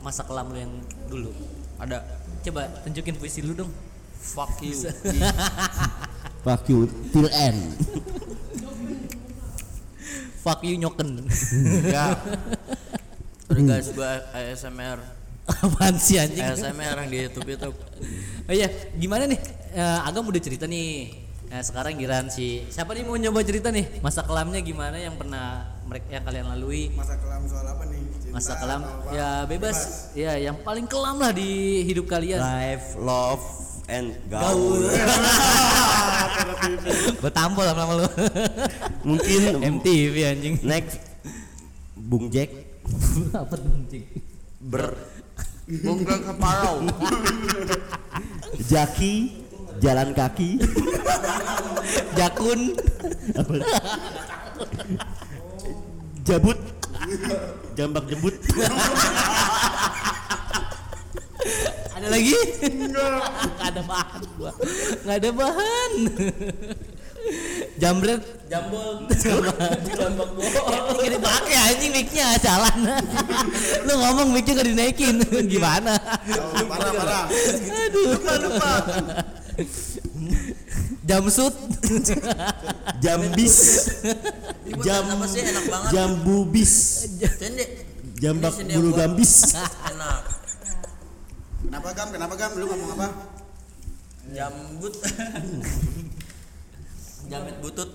masa 0.00 0.24
kelam 0.24 0.48
lu 0.48 0.58
yang 0.58 0.72
dulu? 1.06 1.30
Ada 1.76 2.00
Coba 2.40 2.72
tunjukin 2.80 3.20
puisi 3.20 3.44
lu 3.44 3.52
dong. 3.52 3.68
fuck 4.16 4.56
you. 4.60 4.72
Fuck 6.40 6.64
you 6.72 6.88
till 7.12 7.28
end. 7.28 7.76
Fuck 10.40 10.64
you 10.64 10.80
nyoken. 10.80 11.28
ya. 11.84 12.16
Sorry 13.44 13.62
guys, 13.68 13.92
gua 13.92 14.24
ASMR. 14.32 14.98
Apaan 15.44 16.00
sih 16.00 16.16
anjing? 16.16 16.40
ASMR 16.40 16.96
yang 16.96 17.10
di 17.12 17.18
YouTube 17.28 17.48
itu. 17.50 17.68
Oh 18.48 18.54
iya, 18.54 18.72
gimana 18.96 19.28
nih? 19.28 19.36
Eh, 19.76 20.00
Agam 20.08 20.24
udah 20.24 20.40
cerita 20.40 20.64
nih. 20.64 21.12
Nah, 21.50 21.66
sekarang 21.66 21.98
giliran 21.98 22.30
si 22.30 22.62
siapa 22.70 22.94
nih 22.94 23.02
mau 23.02 23.18
nyoba 23.18 23.42
cerita 23.42 23.74
nih? 23.74 23.98
Masa 23.98 24.22
kelamnya 24.22 24.62
gimana 24.62 24.94
yang 24.94 25.18
pernah 25.18 25.66
mereka 25.82 26.06
yang 26.14 26.22
kalian 26.22 26.46
lalui? 26.46 26.94
Masa 26.94 27.18
kelam 27.18 27.42
soal 27.50 27.66
apa 27.66 27.82
nih? 27.90 27.98
Cinta 28.22 28.34
Masa 28.38 28.52
kelam 28.54 28.80
ya 29.10 29.28
bebas. 29.50 29.78
Ya, 30.14 30.38
yang 30.38 30.62
paling 30.62 30.86
kelam 30.86 31.18
lah 31.18 31.34
di 31.34 31.82
hidup 31.82 32.06
kalian. 32.06 32.38
life, 32.38 32.94
love 33.02 33.42
and 33.90 34.14
gaul. 34.30 34.78
Gue 37.18 37.32
tampol 37.34 37.66
lama-lama 37.66 37.98
lu. 38.06 38.08
Mungkin 39.02 39.58
MTV 39.58 40.14
anjing. 40.30 40.54
next 40.62 41.02
Bung 41.98 42.30
Jack 42.30 42.54
Apa 43.42 43.58
tuh 43.58 43.74
anjing? 43.74 44.06
ber 44.62 44.94
Bungkak 45.66 46.30
keparau. 46.30 46.82
Jaki 48.70 49.14
jalan 49.78 50.14
kaki. 50.14 50.50
Jakun. 52.14 52.60
jabut 56.20 56.58
jambak 57.74 58.04
jembut 58.06 58.36
Ada 61.96 62.06
lagi? 62.16 62.32
Nggak 62.60 63.68
ada 63.76 63.82
bahan 63.84 64.22
gua. 64.40 64.52
Nggak 65.04 65.16
ada 65.20 65.30
bahan. 65.36 65.92
Jambret, 67.76 68.24
jambol, 68.48 69.04
jambak 69.92 70.28
bohong. 70.32 70.96
Ini 71.04 71.08
dipakai 71.20 71.56
anjing 71.56 71.92
mic-nya 71.92 72.40
jalan. 72.40 72.88
Lu 73.84 73.92
ngomong 74.00 74.32
mic-nya 74.32 74.56
gak 74.56 74.68
dinaikin. 74.72 75.20
Gimana? 75.44 76.00
Parah 76.64 76.92
parah. 76.96 77.24
Aduh. 77.28 78.16
Jamsut. 81.04 81.52
Jambis. 83.04 83.56
Ini 84.66 84.72
buat 84.76 84.86
Jam 84.86 85.04
apa 85.10 85.26
sih 85.26 85.40
enak 85.42 85.64
banget. 85.66 85.90
jambubis. 85.92 86.72
Sini. 87.18 87.64
Jambak 88.20 88.54
bulu 88.68 88.90
gambis. 88.92 89.56
Enak. 89.90 90.22
Kenapa 91.64 91.88
gam? 91.96 92.08
Kenapa 92.12 92.34
gam? 92.36 92.50
Lu 92.58 92.64
ngomong 92.68 92.90
apa? 92.98 93.08
Jambut. 94.30 94.94
Jamit 97.30 97.56
butut. 97.62 97.90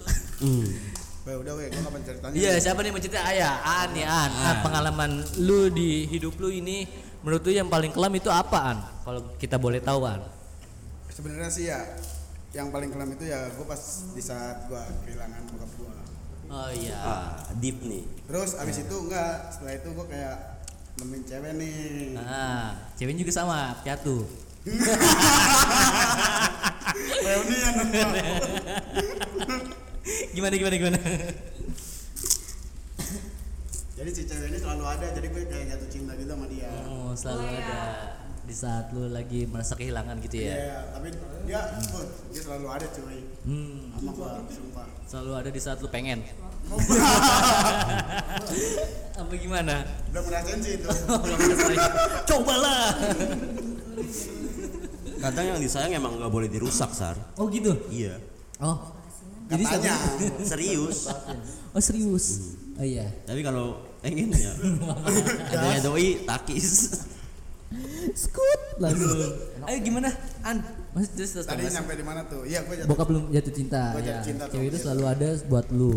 Weh 1.25 1.35
udah 1.35 1.53
weh, 1.57 1.67
gua 1.73 1.81
kapan 1.89 2.01
ceritanya? 2.05 2.35
Iya, 2.37 2.51
siapa 2.61 2.79
nih 2.85 2.93
mencerita 2.93 3.19
ayah? 3.27 3.59
An 3.65 3.91
ya, 3.97 4.07
An. 4.07 4.31
An, 4.31 4.55
pengalaman 4.61 5.11
lu 5.43 5.73
di 5.73 6.05
hidup 6.07 6.37
lu 6.37 6.53
ini 6.53 6.85
menurut 7.25 7.41
lu 7.43 7.51
yang 7.51 7.67
paling 7.67 7.91
kelam 7.91 8.13
itu 8.13 8.29
apaan? 8.29 8.77
Kalau 9.03 9.35
kita 9.41 9.57
boleh 9.57 9.81
tahu, 9.81 10.05
An. 10.05 10.21
sebenarnya 11.11 11.49
sih 11.49 11.65
ya 11.71 11.79
yang 12.55 12.71
paling 12.71 12.87
kelam 12.87 13.11
itu 13.11 13.27
ya 13.27 13.51
gue 13.51 13.65
pas 13.65 13.81
di 14.09 14.23
saat 14.23 14.65
gue 14.65 14.79
kehilangan 15.03 15.43
bokap 15.51 15.71
gue 15.75 15.93
Oh 16.45 16.69
iya. 16.69 16.93
Ah, 16.95 17.29
deep 17.53 17.81
nih. 17.81 18.05
terus 18.23 18.53
abis 18.55 18.79
itu 18.79 18.95
enggak 18.95 19.49
setelah 19.49 19.75
itu 19.75 19.89
gue 19.91 20.05
kayak 20.07 20.37
nemuin 20.95 21.23
cewek 21.25 21.51
nih 21.53 22.13
Nah, 22.15 22.77
ceweknya 22.95 23.21
juga 23.21 23.33
sama, 23.35 23.59
piatu. 23.81 24.23
reunian. 27.19 27.73
Gimana 30.31 30.53
gimana 30.55 30.75
gimana? 30.75 30.99
jadi 33.95 34.09
si 34.11 34.21
cewek 34.23 34.47
ini 34.49 34.57
selalu 34.57 34.83
ada 34.85 35.07
jadi 35.09 35.27
gue 35.27 35.41
kayak 35.45 35.65
jatuh 35.71 35.89
cinta 35.89 36.11
gitu 36.13 36.29
sama 36.29 36.45
dia 36.45 36.69
Oh, 36.85 37.11
selalu 37.11 37.41
ada 37.49 37.79
di 38.45 38.53
saat 38.53 38.93
lu 38.93 39.09
lagi 39.09 39.43
merasa 39.45 39.73
kehilangan 39.73 40.21
gitu 40.21 40.37
Iya, 40.39 40.53
ya. 40.53 40.79
tapi 40.93 41.09
dia 41.45 41.59
oh, 41.91 42.05
dia 42.29 42.41
selalu 42.41 42.67
ada 42.69 42.87
cuy 42.87 43.19
Hmm, 43.43 43.89
sama 43.91 44.11
gue 44.11 44.29
sumpah 44.53 44.87
selalu 45.05 45.31
ada 45.35 45.49
di 45.49 45.61
saat 45.61 45.77
lu 45.79 45.89
pengen. 45.89 46.21
Apa 49.15 49.33
gimana? 49.35 49.85
udah 50.11 50.21
ngerasain 50.21 50.59
sih 50.59 50.73
itu 50.75 50.89
Belum 51.23 51.37
ngerasain. 51.37 51.77
Cobalah. 52.25 52.85
Kadang 55.21 55.45
yang 55.45 55.59
disayang 55.61 55.93
emang 55.93 56.17
nggak 56.17 56.29
boleh 56.29 56.49
dirusak, 56.49 56.91
Sar. 56.91 57.15
Oh 57.37 57.47
gitu. 57.47 57.71
Iya. 57.89 58.17
Oh. 58.59 58.93
Jadi 59.45 59.61
katanya 59.61 59.93
Serius. 60.41 61.05
Oh 61.71 61.77
serius. 61.77 62.57
Oh 62.75 62.83
iya. 62.83 63.07
Tapi 63.23 63.39
kalau 63.39 63.77
pengen 64.01 64.33
ya 64.33 64.51
adanya 65.53 65.79
doi 65.85 66.25
takis. 66.25 67.05
Skut 68.13 68.61
langsung. 68.77 69.35
Ayo 69.63 69.77
gimana? 69.81 70.09
An, 70.41 70.61
Mas 70.91 71.09
terus 71.11 71.33
terus 71.33 71.45
tadi 71.45 71.63
terus. 71.63 71.73
nyampe 71.73 71.93
di 71.93 72.05
mana 72.05 72.21
tuh 72.23 72.43
iya 72.43 72.61
gue 72.61 72.71
jatuh 72.73 72.87
Bokap 72.87 73.07
belum 73.09 73.23
jatuh 73.29 73.53
cinta. 73.53 73.81
Gua 73.91 73.99
ya. 73.99 74.05
jatuh 74.13 74.23
cinta 74.23 74.43
Cewek 74.47 74.65
itu 74.65 74.71
dia. 74.71 74.83
selalu 74.83 75.03
ada 75.05 75.29
buat 75.45 75.65
lu. 75.69 75.93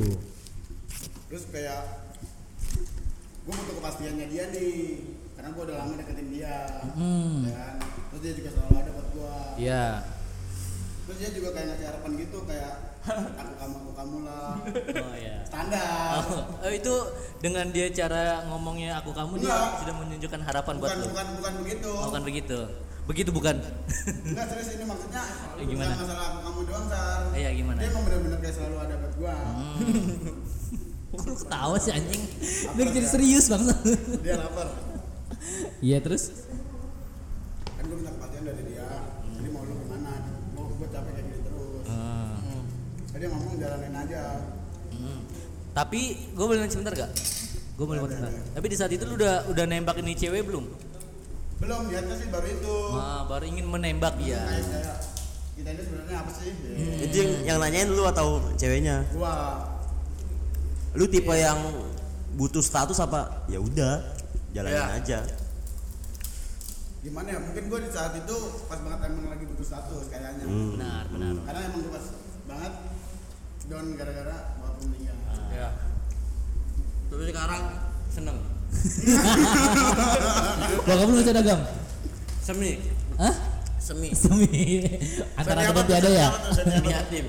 terus 1.29 1.45
kayak 1.47 1.83
gue 3.43 3.55
butuh 3.55 3.75
kepastiannya 3.79 4.27
dia 4.27 4.45
nih 4.49 4.77
karena 5.35 5.49
gue 5.51 5.63
udah 5.63 5.77
lama 5.79 5.93
deketin 5.95 6.29
dia 6.31 6.57
Hmm. 6.91 7.45
ya 7.45 7.53
kan 7.55 7.75
terus 8.09 8.21
dia 8.23 8.33
juga 8.35 8.49
selalu 8.51 8.75
ada 8.79 8.91
buat 8.91 9.09
gue 9.11 9.35
Iya. 9.61 9.87
terus 11.05 11.17
dia 11.19 11.31
juga 11.31 11.49
kayak 11.53 11.67
ngasih 11.69 11.87
harapan 11.87 12.13
gitu 12.19 12.39
kayak 12.43 12.73
aku 13.11 13.53
kamu 13.55 13.75
aku 13.79 13.93
kamu 13.95 14.17
lah 14.23 14.53
Oh 14.99 15.15
iya. 15.15 15.35
standar 15.43 16.12
Oh, 16.19 16.41
oh, 16.61 16.71
itu 16.71 16.95
dengan 17.38 17.67
dia 17.69 17.87
cara 17.91 18.23
ngomongnya 18.47 18.97
aku 18.97 19.11
kamu 19.11 19.38
dia 19.38 19.49
Enggak. 19.49 19.81
sudah 19.81 19.95
menunjukkan 19.97 20.41
harapan 20.43 20.75
buat 20.77 20.88
bukan 20.91 21.00
bukan 21.07 21.27
bukan 21.37 21.53
begitu 21.59 21.91
Oh, 21.93 22.11
kan 22.11 22.23
begitu. 22.23 22.59
Begitu 23.05 23.31
bukan? 23.31 23.57
enggak 24.23 24.47
serius 24.47 24.69
ini 24.71 24.85
maksudnya 24.85 25.23
Eh, 25.55 25.65
gimana? 25.65 25.88
bukan 25.88 26.05
masalah 26.05 26.25
aku 26.29 26.38
kamu 26.43 26.61
doang 26.62 26.87
sar 26.87 27.21
Iya, 27.33 27.50
gimana? 27.55 27.79
dia 27.79 27.88
emang 27.88 28.05
bener-bener 28.05 28.38
kayak 28.38 28.55
selalu 28.55 28.77
ada 28.79 28.95
buat 28.99 29.15
gue 29.15 29.35
Kok 31.09 31.25
lu 31.25 31.35
ketawa 31.35 31.77
sih 31.79 31.88
anjing? 31.91 32.23
Dia 32.71 32.85
jadi 32.87 33.09
serius 33.09 33.49
bangsa. 33.49 33.73
dia 34.21 34.37
lapar 34.37 34.69
Iya 35.81 35.99
terus? 35.99 36.37
kan 37.71 37.83
gue 37.83 37.97
minta 37.97 38.12
kepastian 38.12 38.43
dari 38.45 38.62
dia 38.67 38.87
jadi 43.19 43.27
dia 43.27 43.35
ngomong 43.35 43.55
jalanin 43.59 43.95
aja 43.99 44.23
Hmm. 44.89 45.21
Tapi 45.75 46.01
gue 46.33 46.45
boleh 46.45 46.59
nanya 46.59 46.71
sebentar 46.71 46.95
gak? 46.97 47.11
Gue 47.75 47.85
boleh 47.85 47.99
nanya 48.01 48.15
sebentar. 48.15 48.33
Tapi 48.53 48.67
di 48.67 48.77
saat 48.79 48.91
itu 48.91 49.03
lu 49.05 49.15
udah 49.15 49.47
udah 49.49 49.65
nembak 49.65 49.99
ini 49.99 50.15
cewek 50.15 50.43
belum? 50.43 50.65
belum 51.59 51.91
niatnya 51.91 52.15
sih 52.15 52.31
baru 52.31 52.47
itu 52.49 52.75
Nah, 52.95 53.27
baru 53.27 53.45
ingin 53.45 53.67
menembak 53.67 54.15
kayak 54.15 54.31
ya. 54.63 54.95
kita 55.53 55.69
ini 55.69 55.83
sebenarnya 55.83 56.17
apa 56.17 56.31
sih 56.33 56.51
Itu 57.03 57.15
yang, 57.17 57.33
yang 57.45 57.59
nanyain 57.59 57.91
lu 57.91 58.07
atau 58.07 58.39
ceweknya? 58.55 59.03
gua 59.11 59.67
Lu 60.95 61.05
tipe 61.05 61.35
yang 61.35 61.59
butuh 62.33 62.63
status 62.63 62.97
apa? 62.97 63.43
Ya 63.47 63.59
udah, 63.59 63.99
jalanin 64.49 64.78
Ya. 64.78 64.95
aja. 64.95 65.19
gimana 66.99 67.26
ya 67.28 67.39
mungkin 67.41 67.63
gua 67.67 67.78
di 67.78 67.91
saat 67.91 68.15
itu 68.15 68.37
pas 68.67 68.78
banget 68.78 69.00
emang 69.07 69.26
lagi 69.28 69.45
butuh 69.45 69.67
status 69.69 70.07
kayaknya 70.07 70.43
Hmm. 70.45 70.75
Benar, 70.75 71.04
benar. 71.09 71.33
karena 71.45 71.61
emang 71.67 71.81
gua 71.81 71.93
pas 71.93 72.07
banget 72.47 72.73
down 73.69 73.87
gara-gara 74.00 74.37
bapak 74.59 74.81
meninggal 74.89 75.17
ya 75.52 75.69
tapi 77.09 77.23
sekarang 77.28 77.63
seneng 78.09 78.39
Bokap 80.85 81.09
lu 81.09 81.15
masih 81.21 81.33
dagang? 81.33 81.63
semi 82.45 82.76
Hah? 83.17 83.33
semi 83.81 84.13
Semi. 84.17 84.85
Antara 85.41 85.65
Semi 85.65 85.81
tuh? 85.81 85.97
ada 85.97 86.11
ya? 86.13 86.28
Semi 86.52 86.89
yatim 86.93 87.25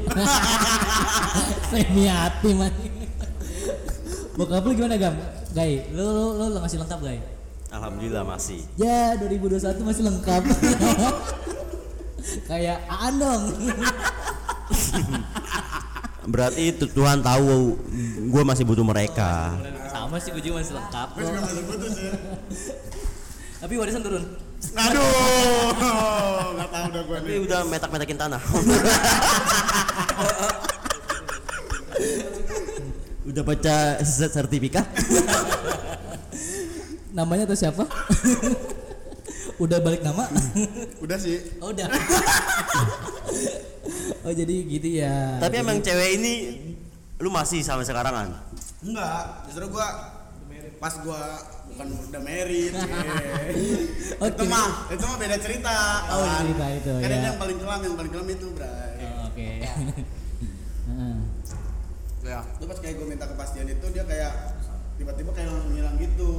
Semi 1.72 2.04
hati 2.12 2.50
anjing. 2.52 2.94
Bokap 4.36 4.64
lu 4.68 4.72
gimana 4.76 5.00
Gam? 5.00 5.16
Gai, 5.56 5.88
lu 5.96 6.04
lu 6.04 6.26
lu, 6.36 6.46
lu 6.52 6.58
ngasih 6.60 6.80
lengkap 6.84 7.00
Gai? 7.04 7.20
Alhamdulillah 7.72 8.24
masih. 8.28 8.60
Ya 8.76 9.16
2021 9.16 9.88
masih 9.88 10.04
lengkap. 10.08 10.44
Kayak 12.50 12.84
Aan 12.92 13.14
dong. 13.16 13.44
Berarti 16.26 16.76
itu 16.76 16.86
Tuhan 16.86 17.24
tahu 17.24 17.80
gue 18.28 18.44
masih 18.44 18.68
butuh 18.68 18.84
mereka. 18.84 19.56
Sama 19.88 20.20
sih 20.20 20.32
gue 20.32 20.42
juga 20.42 20.60
masih 20.60 20.74
lengkap 20.76 21.08
juga 21.16 21.40
masih 21.40 21.64
Tapi 23.60 23.74
warisan 23.76 24.04
turun. 24.04 24.26
aduh 24.76 25.72
nggak 26.52 26.68
tahu 26.70 26.86
udah 26.92 27.04
gua 27.08 27.18
Tapi 27.24 27.32
nih 27.32 27.40
udah 27.48 27.60
metak-metakin 27.64 28.18
tanah. 28.20 28.42
udah 33.24 33.44
baca 33.44 33.76
sertifikat? 34.04 34.84
Namanya 37.16 37.48
tuh 37.48 37.58
siapa? 37.58 37.88
Udah 39.60 39.78
balik 39.80 40.02
nama? 40.02 40.26
udah 41.04 41.16
sih 41.16 41.38
oh, 41.60 41.70
udah. 41.70 41.86
oh 44.26 44.32
jadi 44.32 44.56
gitu 44.66 44.88
ya. 44.98 45.38
Tapi 45.38 45.56
emang 45.58 45.78
cewek 45.80 46.10
ini 46.16 46.34
lu 47.20 47.30
masih 47.30 47.60
sampai 47.60 47.84
sekarang 47.84 48.14
kan? 48.14 48.30
enggak 48.80 49.44
justru 49.46 49.68
gua 49.68 49.88
pas 50.80 50.96
gua 51.04 51.20
bukan 51.68 51.88
udah 52.08 52.22
married 52.24 52.72
eh. 52.80 54.16
Oh, 54.16 54.26
itu 54.26 54.44
mah 54.48 54.88
itu 54.88 55.04
mah 55.04 55.18
beda 55.20 55.36
cerita 55.36 55.76
Oh, 56.08 56.24
kawan. 56.24 56.40
cerita 56.48 56.66
itu, 56.72 56.92
kan 56.96 57.10
ya. 57.12 57.20
yang 57.28 57.36
paling 57.36 57.58
kelam 57.60 57.80
yang 57.84 57.94
paling 57.94 58.10
kelam 58.10 58.28
itu 58.30 58.48
bray 58.56 59.04
Oh, 59.04 59.28
Oke. 59.28 59.50
Heeh. 60.88 61.16
ya 62.24 62.40
itu 62.56 62.64
pas 62.64 62.78
kayak 62.80 62.94
gue 62.96 63.08
minta 63.08 63.26
kepastian 63.28 63.68
itu 63.68 63.86
dia 63.92 64.04
kayak 64.08 64.32
tiba-tiba 64.96 65.32
kayak 65.32 65.48
langsung 65.52 65.76
hilang 65.76 65.96
gitu 66.00 66.32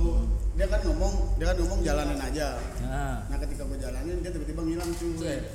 dia 0.53 0.67
kan 0.67 0.81
ngomong 0.83 1.15
dia 1.37 1.47
kan 1.47 1.57
ngomong 1.59 1.81
jalanin 1.81 2.19
aja 2.19 2.49
Nah. 2.81 3.17
nah 3.25 3.37
ketika 3.39 3.63
gue 3.65 3.79
jalanin 3.79 4.17
dia 4.19 4.31
tiba-tiba 4.31 4.61
ngilang 4.61 4.91
cuy 4.93 5.11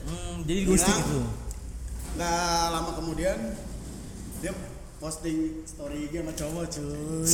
Hmm, 0.05 0.36
jadi 0.43 0.60
ghosting 0.65 0.97
itu. 0.97 1.19
nggak 2.15 2.34
lama 2.69 2.91
kemudian 2.95 3.38
dia 4.39 4.51
posting 4.97 5.38
story 5.63 6.05
IG 6.05 6.13
sama 6.17 6.31
cowok 6.31 6.65
cuy 6.69 7.27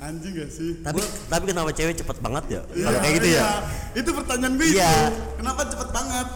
anjing 0.00 0.32
gak 0.34 0.48
sih 0.48 0.70
Tapi 0.80 1.00
tapi 1.26 1.44
kenapa 1.46 1.70
cewek 1.70 1.92
cepet 1.94 2.16
banget 2.18 2.44
ya? 2.50 2.62
Iya, 2.70 2.84
Kalau 2.86 2.98
kayak 2.98 3.14
gitu 3.14 3.28
ya? 3.28 3.36
iya. 3.36 3.48
itu 3.94 4.10
pertanyaan 4.10 4.52
gue 4.54 4.66
Iya. 4.66 4.90
itu 4.90 5.12
kenapa 5.36 5.60
cepet 5.66 5.88
banget 5.90 6.28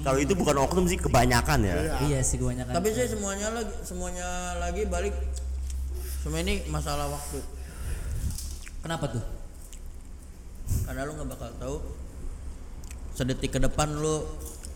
Kalau 0.00 0.18
itu 0.18 0.32
bukan 0.32 0.56
oknum 0.60 0.86
sih 0.86 0.94
kebanyakan 0.96 1.58
ya. 1.60 1.74
Iya. 1.76 1.94
Iya 2.04 2.18
sih 2.20 2.36
kebanyakan. 2.36 2.72
tapi 2.72 2.88
sih 2.90 3.06
semuanya 3.08 3.50
lagi 3.52 3.74
semuanya 3.82 4.28
lagi 4.56 4.82
balik 4.86 5.14
semua 6.20 6.38
ini 6.38 6.62
masalah 6.66 7.06
waktu 7.08 7.38
kenapa 8.80 9.06
tuh? 9.08 9.24
karena 10.86 11.02
lu 11.02 11.18
nggak 11.18 11.30
bakal 11.34 11.50
tahu 11.58 11.76
sedetik 13.10 13.50
ke 13.50 13.58
depan 13.58 13.90
lu 13.90 14.22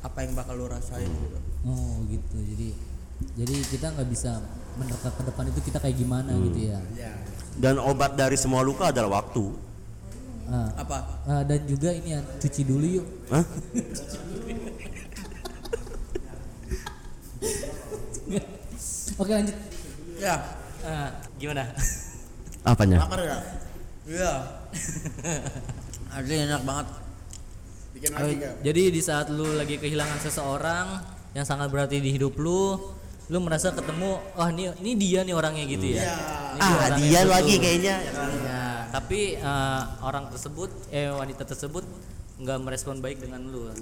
apa 0.02 0.26
yang 0.26 0.34
bakal 0.34 0.58
lu 0.58 0.66
rasain 0.66 1.06
gitu 1.06 1.38
Oh 1.64 2.04
gitu. 2.12 2.36
Jadi 2.44 2.76
jadi 3.40 3.54
kita 3.72 3.88
nggak 3.96 4.08
bisa 4.12 4.36
menerka 4.76 5.08
ke 5.08 5.22
depan 5.24 5.48
itu 5.48 5.60
kita 5.64 5.80
kayak 5.80 5.96
gimana 5.96 6.36
gitu 6.36 6.68
ya. 6.68 6.78
Iya. 6.92 7.12
Dan 7.56 7.80
obat 7.80 8.12
dari 8.20 8.36
semua 8.36 8.60
luka 8.60 8.92
adalah 8.92 9.24
waktu. 9.24 9.48
Ah, 10.44 10.68
apa 10.76 11.24
ah, 11.24 11.40
dan 11.40 11.64
juga 11.64 11.88
ini 11.88 12.12
ya 12.12 12.20
cuci 12.20 12.62
dulu 12.68 12.84
yuk. 13.00 13.06
Hah? 13.32 13.44
Oke 19.14 19.30
lanjut. 19.32 19.56
ya 20.20 20.36
Ah, 20.84 21.16
gimana? 21.40 21.64
Apanya? 22.60 23.08
lapar 23.08 23.24
ya 23.24 23.40
iya 24.04 24.32
asli 26.16 26.34
enak 26.44 26.62
banget 26.62 26.86
bikin 27.94 28.10
Oh, 28.14 28.20
lagi 28.20 28.34
gak 28.36 28.52
jadi 28.62 28.82
di 28.90 29.00
saat 29.00 29.26
lu 29.30 29.46
lagi 29.54 29.78
kehilangan 29.78 30.18
seseorang 30.20 30.86
yang 31.34 31.46
sangat 31.46 31.66
berarti 31.66 31.98
di 31.98 32.14
hidup 32.14 32.38
lu, 32.38 32.78
lu 33.26 33.38
merasa 33.42 33.74
ketemu, 33.74 34.22
wah 34.38 34.54
ini 34.54 34.70
ini 34.78 34.92
dia 34.94 35.26
nih 35.26 35.34
orangnya 35.34 35.66
gitu 35.66 35.98
ya. 35.98 36.06
Iya. 36.06 36.16
Ini 36.54 36.62
Ah, 36.62 36.88
dia 36.94 37.20
lagi 37.26 37.54
kayaknya. 37.58 37.96
Ya, 38.46 38.86
tapi 38.94 39.34
eh, 39.34 39.82
orang 39.98 40.30
tersebut, 40.30 40.70
eh 40.94 41.10
wanita 41.10 41.42
tersebut 41.42 41.82
nggak 42.38 42.58
merespon 42.62 43.02
baik 43.02 43.18
dengan 43.18 43.42
lu. 43.50 43.66
Nah, 43.66 43.74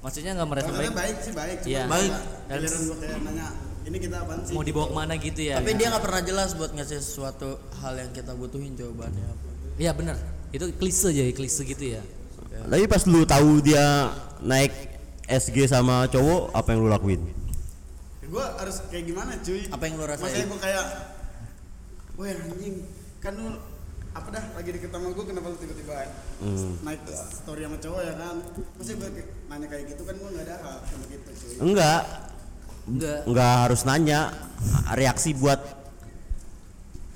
maksudnya 0.00 0.32
nggak 0.40 0.48
Maksudnya 0.48 0.80
baik 0.80 0.96
baik 0.96 1.16
sih 1.20 1.32
baik. 1.36 1.56
cuma 1.60 1.68
Iya. 1.68 1.82
Baik. 1.84 2.12
Giliran 2.48 2.80
gue 2.80 2.96
kayak 2.96 3.18
nanya 3.28 3.48
ini 3.90 3.98
kita 3.98 4.16
apaan 4.18 4.40
sih? 4.40 4.54
mau 4.54 4.62
dibawa 4.62 4.86
ke 4.86 4.94
mana 4.96 5.14
gitu 5.16 5.40
ya 5.42 5.58
Tapi 5.58 5.74
dia 5.74 5.90
nggak 5.90 6.00
pernah 6.00 6.22
jelas 6.22 6.54
buat 6.54 6.70
ngasih 6.70 6.98
sesuatu 6.98 7.48
hal 7.76 7.94
yang 7.96 8.10
kita 8.10 8.32
butuhin 8.32 8.72
jawabannya 8.72 9.24
apa. 9.24 9.48
iya 9.76 9.90
benar 9.90 10.14
itu 10.50 10.70
klise 10.72 11.10
aja 11.10 11.22
klise 11.30 11.62
gitu 11.62 11.84
ya 11.90 12.02
Tapi 12.62 12.84
pas 12.86 13.02
lu 13.04 13.24
tahu 13.24 13.58
dia 13.60 14.10
naik 14.38 14.70
SG 15.24 15.64
sama 15.64 16.04
cowok, 16.06 16.50
apa 16.52 16.68
yang 16.68 16.80
lu 16.80 16.88
lakuin? 16.88 17.22
gue 18.22 18.44
harus 18.56 18.78
kayak 18.86 19.04
gimana 19.04 19.34
cuy 19.36 19.66
Apa 19.66 19.82
yang 19.84 19.94
lu 19.96 20.04
rasain? 20.04 20.22
Maksudnya 20.22 20.46
gue 20.46 20.60
kayak 20.60 20.84
wah 22.14 22.26
anjing 22.28 22.76
kan 23.18 23.32
lu 23.34 23.48
apa 24.10 24.28
dah 24.28 24.44
lagi 24.54 24.70
deket 24.70 24.90
sama 24.90 25.06
gue 25.08 25.24
kenapa 25.24 25.46
lu 25.48 25.56
tiba-tiba 25.56 25.94
Hmm. 26.40 26.72
naik 26.80 27.04
story 27.10 27.62
sama 27.62 27.76
cowok 27.76 28.00
ya 28.00 28.14
kan 28.14 28.36
Maksudnya 28.74 28.96
gue 28.98 29.10
nanya 29.46 29.66
kayak 29.66 29.84
gitu 29.88 30.02
kan 30.02 30.14
gue 30.14 30.28
gak 30.30 30.44
ada 30.46 30.56
hak 30.58 30.78
sama 30.84 31.04
gitu 31.06 31.28
cuy 31.30 31.54
Enggak, 31.60 32.02
enggak 32.84 33.18
enggak 33.24 33.52
harus 33.62 33.80
nanya. 33.82 34.20
Reaksi 34.90 35.32
buat 35.32 35.60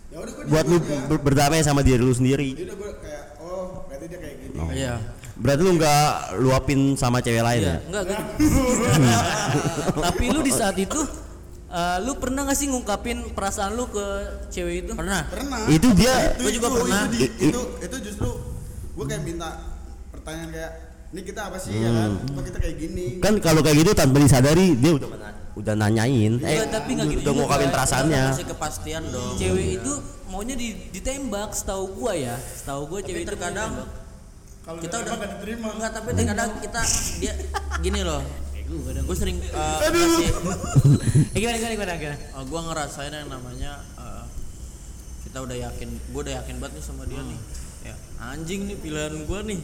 ya 0.09 0.16
udah 0.16 0.33
gue 0.33 0.44
buat 0.46 0.64
lu 0.64 0.79
ber- 0.81 1.22
berdamai 1.22 1.61
sama 1.61 1.81
diri 1.81 1.98
lu 1.98 2.11
sendiri. 2.11 2.55
ya 2.55 2.64
udah 2.64 2.77
gue 2.77 2.90
kayak 2.98 3.24
oh 3.38 3.64
berarti 3.85 4.05
dia 4.07 4.18
kayak 4.18 4.37
gini 4.38 4.57
Iya. 4.72 4.94
Berarti 5.35 5.61
lu 5.61 5.70
enggak 5.72 6.05
luapin 6.38 6.81
sama 6.94 7.18
cewek 7.18 7.42
lain 7.42 7.61
Iya, 7.61 7.68
ya? 7.68 7.77
enggak, 7.85 8.03
enggak. 8.07 8.22
Tapi 10.07 10.24
lu 10.29 10.40
di 10.40 10.53
saat 10.53 10.77
itu 10.77 11.00
eh, 11.68 11.98
lu 12.00 12.14
pernah 12.14 12.44
gak 12.44 12.55
sih 12.55 12.66
ngungkapin 12.66 13.35
perasaan 13.35 13.74
lu 13.74 13.85
ke 13.87 14.07
cewek 14.48 14.87
itu? 14.87 14.92
Pernah. 14.92 15.27
pernah 15.27 15.59
Itu 15.66 15.90
dia 15.92 16.33
Gua 16.35 16.48
juga 16.48 16.68
itu, 16.68 16.77
pernah. 16.79 17.03
itu, 17.03 17.12
di- 17.12 17.33
itu, 17.44 17.61
itu 17.83 17.96
justru 18.05 18.29
gue 18.94 19.05
kayak 19.05 19.22
minta 19.22 19.50
pertanyaan 20.09 20.48
kayak 20.48 20.72
ini 21.11 21.20
kita 21.24 21.40
apa 21.44 21.59
sih 21.59 21.74
ya 21.74 21.90
kan 21.90 22.11
Hmm. 22.16 22.31
kok 22.31 22.42
kita 22.44 22.59
kayak 22.59 22.77
gini 22.77 23.07
kan 23.18 23.35
kalau 23.38 23.59
kayak 23.59 23.77
gitu 23.77 23.90
tanpa 23.92 24.18
disadari 24.18 24.74
dia 24.74 24.92
udah 24.92 25.11
udah 25.55 25.75
nanyain, 25.75 26.43
eh 26.43 26.59
Enggak, 26.59 26.69
tapi 26.73 26.90
nggak 26.93 27.07
gitu 27.07 27.14
udah 27.14 27.25
juga. 27.25 27.38
ngungkapin 27.38 27.71
perasaannya. 27.71 28.23
Kasih 28.35 28.47
kepastian 28.51 29.03
dong. 29.09 29.35
Cewek 29.38 29.67
itu 29.79 29.93
maunya 30.27 30.55
di, 30.55 30.69
ditembak, 30.90 31.55
setahu 31.55 31.85
gua 31.95 32.12
ya. 32.12 32.35
Setahu 32.35 32.90
gua 32.90 32.99
Tapi 32.99 33.09
cewek 33.09 33.23
itu 33.23 33.29
terkadang 33.31 33.71
mau 33.71 33.87
ditembak. 33.87 34.03
kalau 34.64 34.79
kita 34.81 34.97
udah 34.99 35.12
gak 35.14 35.31
diterima 35.37 35.69
Enggak, 35.77 35.93
tapi 35.93 36.09
terkadang 36.12 36.51
kita 36.59 36.81
dia 37.21 37.33
gini 37.81 38.01
loh. 38.03 38.23
Gue 39.05 39.12
sering 39.12 39.37
uh, 39.53 39.77
ngasih 39.77 40.29
Eh 41.37 41.38
gimana 41.38 41.57
gimana 41.61 41.73
gimana 41.77 41.93
gimana? 42.01 42.17
uh, 42.33 42.43
gue 42.43 42.61
ngerasain 42.64 43.12
yang 43.12 43.29
namanya 43.29 43.77
uh, 43.95 44.25
kita 45.21 45.45
udah 45.45 45.57
yakin 45.69 45.88
gue 45.93 46.21
udah 46.25 46.35
yakin 46.40 46.55
banget 46.57 46.81
nih 46.81 46.85
sama 46.88 47.05
dia 47.05 47.21
nih 47.21 47.38
ya 47.85 47.95
anjing 48.25 48.64
nih 48.64 48.77
pilihan 48.81 49.14
gue 49.29 49.40
nih 49.53 49.61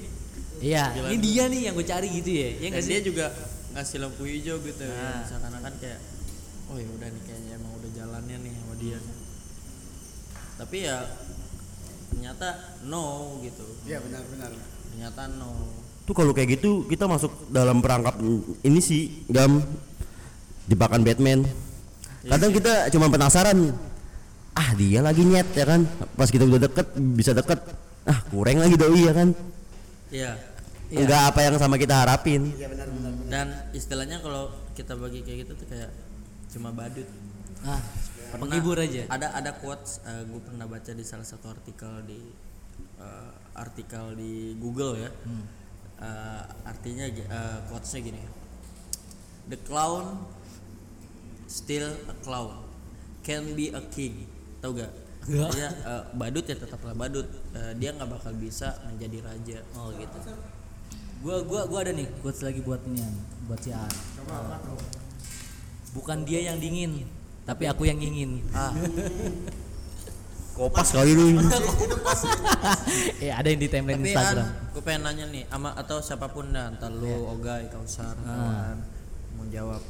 Iya, 0.61 0.93
ini 1.09 1.17
dia 1.17 1.49
nih 1.49 1.61
yang 1.65 1.75
gue 1.75 1.87
cari 1.89 2.13
gitu 2.13 2.29
ya. 2.29 2.49
Iya 2.61 2.69
sih? 2.85 2.93
dia 2.93 3.01
juga 3.01 3.27
ngasih 3.71 3.99
lampu 4.03 4.23
hijau 4.27 4.59
gitu 4.61 4.83
ya 4.83 4.93
Nah. 4.93 5.23
misalkan 5.23 5.53
kan 5.55 5.75
kayak 5.79 6.01
oh 6.67 6.77
ya 6.77 6.89
udah 6.91 7.09
nih 7.09 7.23
kayaknya 7.23 7.53
emang 7.55 7.73
udah 7.79 7.91
jalannya 7.95 8.37
nih 8.43 8.53
sama 8.55 8.75
dia 8.77 8.99
tapi 10.57 10.77
ya 10.85 10.97
ternyata 12.11 12.49
no 12.85 13.05
gitu 13.41 13.65
iya 13.87 13.99
benar-benar 13.99 14.53
ternyata 14.91 15.23
no 15.37 15.53
Tuh 16.01 16.17
kalau 16.17 16.35
kayak 16.35 16.59
gitu 16.59 16.91
kita 16.91 17.07
masuk 17.07 17.31
dalam 17.55 17.79
perangkap 17.79 18.19
ini 18.67 18.81
sih 18.83 19.23
gam 19.31 19.63
jebakan 20.67 21.07
Batman. 21.07 21.47
Kadang 22.27 22.51
kita 22.51 22.91
cuma 22.91 23.07
penasaran. 23.07 23.71
Ah 24.51 24.75
dia 24.75 25.07
lagi 25.07 25.23
nyet 25.23 25.47
ya 25.55 25.63
kan. 25.63 25.87
Pas 26.19 26.27
kita 26.27 26.51
udah 26.51 26.67
deket 26.67 26.99
bisa 27.15 27.31
deket. 27.31 27.63
Ah 28.11 28.27
kurang 28.27 28.59
lagi 28.59 28.75
doi 28.75 29.07
ya 29.07 29.15
kan. 29.15 29.29
ya 30.11 30.35
Enggak 30.93 31.23
apa 31.31 31.39
yang 31.41 31.55
sama 31.55 31.77
kita 31.77 31.95
harapin. 31.97 32.51
iya 32.53 32.67
benar-benar 32.67 33.13
dan 33.27 33.47
istilahnya 33.71 34.19
kalau 34.19 34.51
kita 34.75 34.95
bagi 34.95 35.23
kayak 35.23 35.47
gitu 35.47 35.53
tuh 35.55 35.67
kayak 35.67 35.91
cuma 36.51 36.71
badut. 36.71 37.07
Ah, 37.61 37.79
Pernah- 38.29 38.41
penghibur 38.41 38.75
aja. 38.75 39.07
ada 39.07 39.31
ada 39.33 39.51
quotes 39.55 40.03
gue 40.03 40.41
pernah 40.41 40.65
baca 40.65 40.91
di 40.91 41.03
salah 41.03 41.23
satu 41.23 41.47
artikel 41.47 42.03
di 42.05 42.19
eh, 42.97 43.31
artikel 43.55 44.15
di 44.15 44.33
Google 44.57 44.99
ya. 44.99 45.11
Eh, 46.01 46.43
artinya 46.65 47.07
gi- 47.07 47.25
eh, 47.25 47.59
quotesnya 47.67 48.01
gini. 48.03 48.21
The 49.47 49.59
clown 49.61 50.27
still 51.47 51.87
a 52.07 52.15
clown 52.19 52.67
can 53.21 53.55
be 53.55 53.71
a 53.71 53.83
king. 53.89 54.27
Tau 54.59 54.73
gak 54.73 54.91
Nggak. 55.23 55.51
Dia, 55.53 55.69
eh, 55.69 56.03
badut 56.15 56.45
ya 56.45 56.57
tetaplah 56.57 56.95
badut. 56.95 57.29
Eh, 57.53 57.73
dia 57.77 57.93
nggak 57.93 58.09
bakal 58.11 58.33
bisa 58.35 58.73
menjadi 58.83 59.21
raja. 59.23 59.59
Oh 59.77 59.93
gitu. 59.93 60.19
Gua 61.21 61.37
gua 61.45 61.69
gua 61.69 61.79
ada 61.85 61.93
nih 61.93 62.09
quotes 62.25 62.41
lagi 62.41 62.65
buat 62.65 62.81
ini 62.89 63.05
buat 63.45 63.61
si 63.61 63.71
Aan. 63.77 63.93
Bukan 65.93 66.23
dia 66.25 66.49
yang 66.49 66.57
dingin, 66.57 67.05
tapi 67.45 67.67
aku 67.67 67.85
yang 67.85 68.01
ingin. 68.01 68.41
ah 68.57 68.73
Kopas 70.57 70.93
kali 70.93 71.17
lu. 71.17 71.41
eh 73.25 73.33
ada 73.33 73.49
yang 73.49 73.61
di 73.61 73.69
timeline 73.69 74.01
tapi 74.01 74.13
Instagram. 74.13 74.45
An, 74.45 74.73
gue 74.77 74.83
pengen 74.85 75.03
nanya 75.09 75.25
nih 75.33 75.45
ama 75.49 75.73
atau 75.73 76.05
siapa 76.05 76.29
pun 76.29 76.53
dah 76.53 76.69
entar 76.69 76.93
lu 76.93 77.09
Ogai 77.33 77.69
Kausar 77.73 78.13
kawan 78.17 78.77
mau 79.41 79.45
jawab 79.49 79.81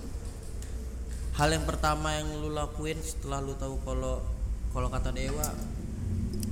hal 1.35 1.49
yang 1.51 1.67
pertama 1.67 2.15
yang 2.15 2.29
lu 2.39 2.55
lakuin 2.55 2.99
setelah 3.03 3.43
lu 3.43 3.59
tahu 3.59 3.83
kalau 3.83 4.23
kalau 4.71 4.87
kata 4.87 5.11
dewa 5.11 5.47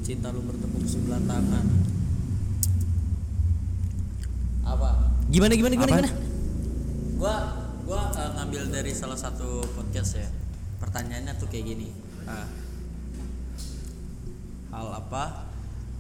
cinta 0.03 0.35
lu 0.35 0.43
bertepuk 0.43 0.83
sebelah 0.83 1.23
tangan 1.31 1.67
apa 4.71 4.91
Gimana 5.29 5.53
gimana 5.53 5.73
gimana 5.75 5.89
Apa? 5.89 5.99
gimana? 5.99 6.11
gua 7.15 7.35
gua 7.83 8.01
eh, 8.13 8.31
ngambil 8.35 8.63
dari 8.71 8.93
salah 8.93 9.17
satu 9.17 9.49
podcast 9.73 10.17
ya 10.17 10.29
pertanyaannya 10.79 11.35
tuh 11.35 11.47
kayak 11.47 11.65
gini 11.67 11.89
Ah. 12.25 12.45
hal 14.71 14.89
apa 14.95 15.49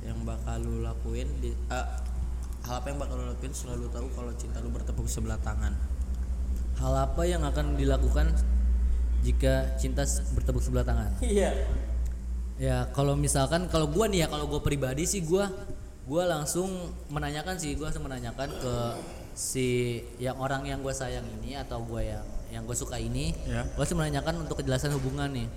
yang 0.00 0.20
bakal 0.22 0.60
lu 0.60 0.80
lakuin 0.80 1.28
di 1.40 1.50
eh, 1.50 1.86
hal 2.62 2.74
apa 2.76 2.86
yang 2.86 2.98
bakal 2.98 3.16
lu 3.16 3.26
lakuin 3.26 3.50
selalu 3.50 3.88
tahu 3.88 4.06
kalau 4.12 4.32
cinta 4.34 4.60
lu 4.60 4.68
bertepuk 4.68 5.06
sebelah 5.06 5.38
tangan 5.38 5.72
Hal 6.78 6.94
apa 6.94 7.26
yang 7.26 7.42
akan 7.42 7.74
dilakukan 7.74 8.30
jika 9.18 9.74
cinta 9.74 10.06
bertepuk 10.30 10.62
sebelah 10.62 10.86
tangan? 10.86 11.10
iya 11.18 11.50
Ya 12.54 12.86
kalau 12.90 13.14
misalkan 13.14 13.66
kalau 13.66 13.86
gua 13.86 14.06
nih 14.06 14.22
ya 14.22 14.28
kalau 14.28 14.46
gua 14.46 14.58
pribadi 14.58 15.02
sih 15.02 15.18
gua 15.20 15.50
gua 16.08 16.24
langsung 16.24 16.90
menanyakan 17.12 17.60
sih 17.60 17.76
gua 17.76 17.92
langsung 17.92 18.08
menanyakan 18.08 18.48
ke 18.48 18.74
si 19.36 20.00
yang 20.16 20.40
orang 20.40 20.64
yang 20.64 20.80
gua 20.80 20.96
sayang 20.96 21.28
ini 21.38 21.54
atau 21.54 21.84
gua 21.84 22.00
yang 22.00 22.24
yang 22.48 22.64
gue 22.64 22.72
suka 22.72 22.96
ini. 22.96 23.36
Ya. 23.44 23.68
gua 23.76 23.84
langsung 23.84 24.00
menanyakan 24.00 24.34
untuk 24.48 24.56
kejelasan 24.64 24.96
hubungan 24.96 25.28
nih. 25.28 25.48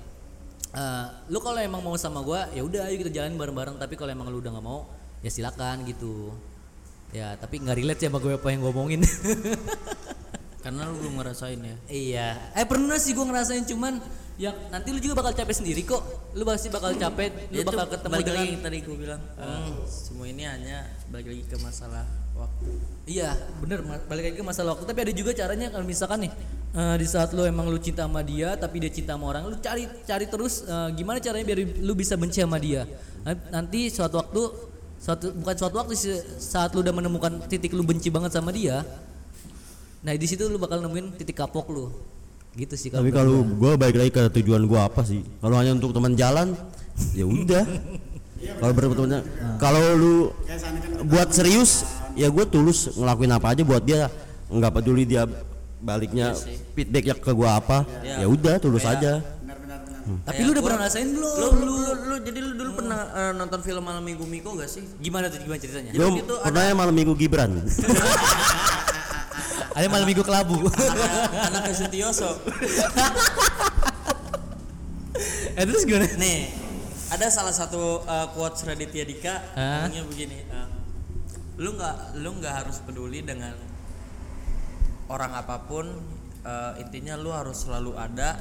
Eh, 0.71 1.05
lu 1.31 1.39
kalau 1.39 1.59
emang 1.59 1.79
mau 1.79 1.95
sama 1.95 2.19
gua 2.19 2.51
ya 2.51 2.67
udah 2.67 2.91
ayo 2.91 2.99
kita 2.99 3.11
jalan 3.15 3.39
bareng-bareng. 3.39 3.79
Tapi 3.79 3.95
kalau 3.95 4.11
emang 4.11 4.27
lu 4.27 4.43
udah 4.43 4.51
nggak 4.51 4.65
mau 4.67 4.91
ya 5.23 5.31
silakan 5.31 5.87
gitu. 5.87 6.35
Ya 7.15 7.35
tapi 7.39 7.63
nggak 7.63 7.79
relate 7.79 7.99
sih 8.03 8.07
sama 8.07 8.19
gue 8.23 8.35
apa 8.35 8.47
yang 8.51 8.59
gue 8.63 8.71
omongin. 8.71 9.01
Karena 10.63 10.87
lu 10.87 10.95
belum 11.01 11.19
ngerasain 11.19 11.59
ya. 11.59 11.75
Iya. 11.89 12.27
Eh 12.55 12.65
pernah 12.67 12.95
sih 12.99 13.11
gue 13.11 13.25
ngerasain 13.25 13.65
cuman 13.67 13.99
yang 14.41 14.57
nanti 14.73 14.89
lu 14.89 14.97
juga 14.97 15.21
bakal 15.21 15.37
capek 15.37 15.53
sendiri 15.53 15.85
kok. 15.85 16.01
Lu 16.33 16.41
pasti 16.41 16.73
bakal 16.73 16.97
capek, 16.97 17.29
lu 17.53 17.61
Itu 17.61 17.69
bakal 17.69 17.85
ketemu 17.93 18.11
balik 18.11 18.25
dengan 18.25 18.41
lagi 18.41 18.55
tadi 18.57 18.77
gue 18.81 18.95
bilang 18.97 19.21
eh, 19.37 19.69
semua 19.85 20.25
ini 20.25 20.43
hanya 20.49 20.77
balik 21.13 21.29
lagi 21.29 21.43
ke 21.45 21.57
masalah 21.61 22.05
waktu 22.33 22.73
Iya, 23.05 23.29
bener 23.61 23.85
balik 24.09 24.23
lagi 24.25 24.35
ke 24.39 24.45
masalah 24.45 24.73
waktu. 24.73 24.89
Tapi 24.89 24.99
ada 25.05 25.13
juga 25.13 25.31
caranya 25.37 25.67
kalau 25.69 25.85
misalkan 25.85 26.25
nih 26.25 26.31
eh, 26.73 26.95
di 26.97 27.05
saat 27.05 27.29
lu 27.37 27.45
emang 27.45 27.69
lu 27.69 27.77
cinta 27.77 28.09
sama 28.09 28.25
dia 28.25 28.57
tapi 28.57 28.81
dia 28.81 28.89
cinta 28.89 29.13
sama 29.13 29.29
orang, 29.29 29.45
lu 29.45 29.61
cari 29.61 29.85
cari 30.03 30.25
terus 30.25 30.65
eh, 30.65 30.89
gimana 30.97 31.21
caranya 31.21 31.45
biar 31.45 31.59
lu 31.77 31.93
bisa 31.93 32.17
benci 32.17 32.41
sama 32.41 32.57
dia. 32.57 32.89
Nan- 33.21 33.45
Nanti 33.53 33.93
suatu 33.93 34.17
waktu 34.17 34.41
suatu 34.97 35.33
bukan 35.37 35.55
suatu 35.57 35.75
waktu 35.77 35.93
saat 36.41 36.73
lu 36.73 36.81
udah 36.81 36.93
menemukan 36.93 37.45
titik 37.45 37.77
lu 37.77 37.85
benci 37.85 38.09
banget 38.09 38.33
sama 38.33 38.49
dia. 38.49 38.81
Nah, 40.01 40.17
di 40.17 40.25
situ 40.25 40.49
lu 40.49 40.57
bakal 40.57 40.81
nemuin 40.81 41.13
titik 41.13 41.37
kapok 41.37 41.69
lu. 41.69 41.93
Gitu 42.51 42.75
sih 42.75 42.89
Tapi 42.91 43.09
kalau 43.09 43.47
gua. 43.55 43.75
gua 43.75 43.79
balik 43.79 43.95
lagi 43.95 44.11
ke 44.11 44.23
tujuan 44.39 44.63
gua 44.65 44.85
apa 44.85 45.01
sih? 45.01 45.23
Kalau 45.39 45.55
hanya 45.55 45.71
untuk 45.71 45.91
teman 45.91 46.13
jalan, 46.13 46.51
ya 47.19 47.23
udah. 47.23 47.63
Kalau 48.41 48.73
berteman 48.73 49.21
kalau 49.55 49.81
lu 49.93 50.13
kan 50.43 50.57
buat 51.05 51.29
serius, 51.29 51.85
ya 52.13 52.25
gue 52.25 52.41
tulus 52.43 52.89
ngelakuin 52.91 53.29
apa 53.29 53.53
aja 53.53 53.61
buat 53.61 53.85
dia, 53.85 54.09
nggak 54.49 54.71
peduli 54.73 55.05
dia 55.05 55.29
baliknya 55.77 56.33
feedbacknya 56.73 57.15
ke 57.15 57.31
gua 57.31 57.55
apa, 57.55 57.85
ya 58.01 58.25
udah 58.25 58.57
tulus 58.57 58.81
aja. 58.81 59.21
benar-benar 59.21 59.79
benar 59.85 60.25
Tapi 60.25 60.33
Kayak 60.33 60.41
lu 60.41 60.51
udah 60.51 60.63
pernah 60.65 60.79
ngerasain 60.81 61.07
belum? 61.07 61.33
lu, 61.37 61.47
lu, 61.53 61.73
lu, 61.77 61.91
lu 62.01 62.15
jadi 62.19 62.39
lu 62.41 62.51
dulu 62.57 62.71
pernah 62.75 62.99
eh, 63.13 63.31
nonton 63.37 63.59
film 63.61 63.83
malam 63.85 64.01
minggu 64.01 64.25
Miko 64.25 64.49
gak 64.53 64.67
sih 64.67 64.83
Gimana 64.97 65.29
tuh 65.29 65.37
gimana 65.37 65.59
ceritanya? 65.61 65.91
Lu 65.93 66.07
pernah 66.41 66.61
ya 66.65 66.73
malam 66.73 66.93
minggu 66.93 67.13
Gibran? 67.13 67.51
Ada 69.71 69.87
malam 69.87 70.07
minggu 70.07 70.23
kelabu. 70.23 70.67
anak 71.47 71.71
Sutioso 71.71 72.31
eh 75.59 75.63
terus 75.67 75.83
gimana? 75.83 76.07
nih 76.15 76.47
ada 77.11 77.27
salah 77.27 77.51
satu 77.51 78.01
uh, 78.07 78.27
quotes 78.31 78.63
Raditya 78.63 79.03
Dika 79.03 79.35
ngomongnya 79.53 80.03
begini 80.07 80.37
uh, 80.47 80.67
lu 81.59 81.75
nggak 81.75 82.23
lu 82.23 82.29
nggak 82.39 82.55
harus 82.63 82.79
peduli 82.81 83.21
dengan 83.21 83.53
orang 85.11 85.35
apa 85.35 85.67
pun 85.67 85.85
eh, 86.47 86.73
intinya 86.81 87.19
lu 87.19 87.35
harus 87.35 87.67
selalu 87.67 87.99
ada 87.99 88.39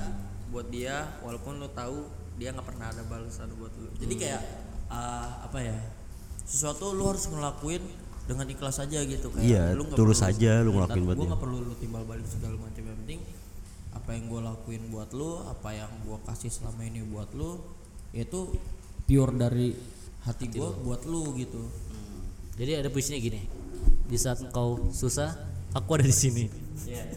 buat 0.54 0.70
dia 0.70 1.18
walaupun 1.20 1.58
lu 1.58 1.68
tahu 1.74 2.06
dia 2.38 2.54
nggak 2.54 2.64
pernah 2.64 2.88
ada 2.94 3.02
balasan 3.04 3.50
buat 3.58 3.74
lu 3.74 3.90
jadi 3.98 4.14
kayak 4.14 4.42
eh, 4.88 5.28
apa 5.42 5.58
ya 5.58 5.76
sesuatu 6.46 6.94
lu 6.94 7.10
harus 7.10 7.26
ngelakuin 7.26 7.82
dengan 8.30 8.46
ikhlas 8.46 8.78
aja 8.78 8.98
gitu 9.02 9.26
kayak 9.28 9.42
Iya, 9.42 9.62
lu 9.74 9.82
tulus 9.90 10.22
perlu- 10.22 10.30
aja 10.30 10.52
lu 10.62 10.70
ngelakuin 10.72 11.02
buat 11.02 11.16
gua 11.18 11.26
nggak 11.28 11.42
perlu 11.42 11.58
lu 11.60 11.74
timbal 11.76 12.02
balik 12.06 12.24
segala 12.24 12.54
macam 12.56 12.82
yang 12.82 12.98
penting 13.02 13.20
apa 13.90 14.10
yang 14.14 14.24
gue 14.26 14.40
lakuin 14.40 14.82
buat 14.88 15.10
lu 15.10 15.30
apa 15.42 15.68
yang 15.72 15.90
gue 16.02 16.18
kasih 16.24 16.48
selama 16.48 16.82
ini 16.82 17.02
buat 17.04 17.26
lu 17.34 17.58
itu 18.10 18.54
pure 19.04 19.34
dari 19.34 19.74
hati 20.22 20.46
gue 20.46 20.70
buat 20.80 21.02
lu 21.04 21.34
gitu 21.34 21.58
Jadi 22.54 22.76
ada 22.76 22.86
puisinya 22.86 23.16
gini. 23.16 23.40
Di 24.04 24.20
saat 24.20 24.44
engkau 24.44 24.92
susah, 24.92 25.32
aku 25.72 25.96
ada 25.96 26.04
di 26.04 26.12
sini. 26.12 26.44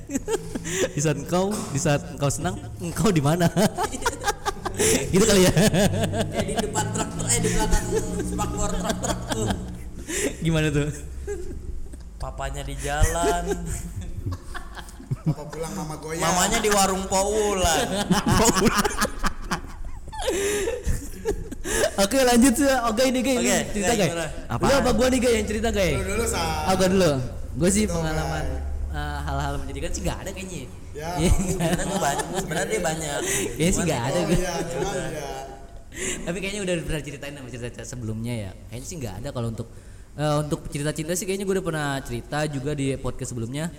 di 0.95 0.99
saat 0.99 1.19
engkau, 1.19 1.51
di 1.69 1.77
saat 1.77 1.99
engkau 2.09 2.31
senang, 2.31 2.55
engkau 2.79 3.11
di 3.11 3.19
mana? 3.19 3.51
gitu 5.13 5.19
kali 5.21 5.43
ya. 5.43 5.51
eh 6.31 6.43
di 6.47 6.53
depan 6.57 6.85
truk 6.89 7.09
eh 7.27 7.39
di 7.39 7.49
belakang 7.51 7.85
spakbor 8.23 8.71
truk 8.71 8.97
truk 8.97 9.19
tuh 9.29 9.47
Gimana 10.39 10.67
tuh? 10.69 10.89
papanya 12.15 12.63
di 12.63 12.71
jalan 12.79 13.43
Apa 15.23 15.43
pulang 15.43 15.73
mama 15.75 15.99
goyang? 15.99 16.23
mamanya 16.23 16.59
di 16.59 16.69
warung 16.71 17.03
Paulan 17.07 17.87
Oke 21.93 22.19
lanjut 22.21 22.53
sih. 22.57 22.67
Oke 22.89 23.03
ini 23.07 23.19
guys, 23.21 23.39
Oke, 23.39 23.57
cerita 23.71 23.93
Guy, 23.93 24.09
guys. 24.11 24.31
Apa? 24.49 24.63
Lu 24.65 24.73
apa 24.81 24.91
gua 24.91 25.07
nih 25.07 25.19
guys 25.21 25.35
yang 25.39 25.47
cerita 25.47 25.69
guys? 25.69 25.95
Dulu 25.95 26.09
dulu 26.09 26.25
sa. 26.27 26.41
Aku 26.73 26.83
dulu. 26.89 27.11
Gue 27.53 27.69
sih 27.69 27.83
Betul, 27.85 28.01
pengalaman 28.01 28.43
eh, 28.93 29.17
hal-hal 29.23 29.53
menjadikan 29.61 29.89
sih 29.93 30.01
nggak 30.01 30.17
ada 30.25 30.29
kayaknya. 30.33 30.61
Ya. 30.93 31.09
Iya. 31.17 31.31
sebenarnya 31.33 31.85
gue 31.85 31.99
banyak 32.01 32.25
sebenarnya 32.37 32.69
dia 32.69 32.81
banyak 32.81 33.19
Kayaknya 33.23 33.71
sih 33.73 33.83
nggak 33.85 34.01
ada. 34.03 34.19
Gua. 34.19 34.33
iya, 34.33 34.53
ya. 35.13 35.29
Tapi 36.25 36.37
kayaknya 36.41 36.61
udah 36.65 36.73
pernah 36.81 37.01
ceritain 37.05 37.33
sama 37.37 37.49
cerita 37.49 37.81
sebelumnya 37.85 38.33
ya. 38.33 38.51
Kayaknya 38.69 38.87
sih 38.89 38.97
nggak 38.97 39.15
ada 39.23 39.29
kalau 39.29 39.47
untuk 39.53 39.67
eh, 40.17 40.35
untuk 40.41 40.67
cerita 40.69 40.91
cinta 40.93 41.13
sih 41.13 41.25
kayaknya 41.25 41.45
gue 41.45 41.55
udah 41.59 41.65
pernah 41.65 41.89
cerita 42.03 42.45
juga 42.49 42.71
di 42.73 42.93
podcast 42.97 43.33
sebelumnya. 43.33 43.71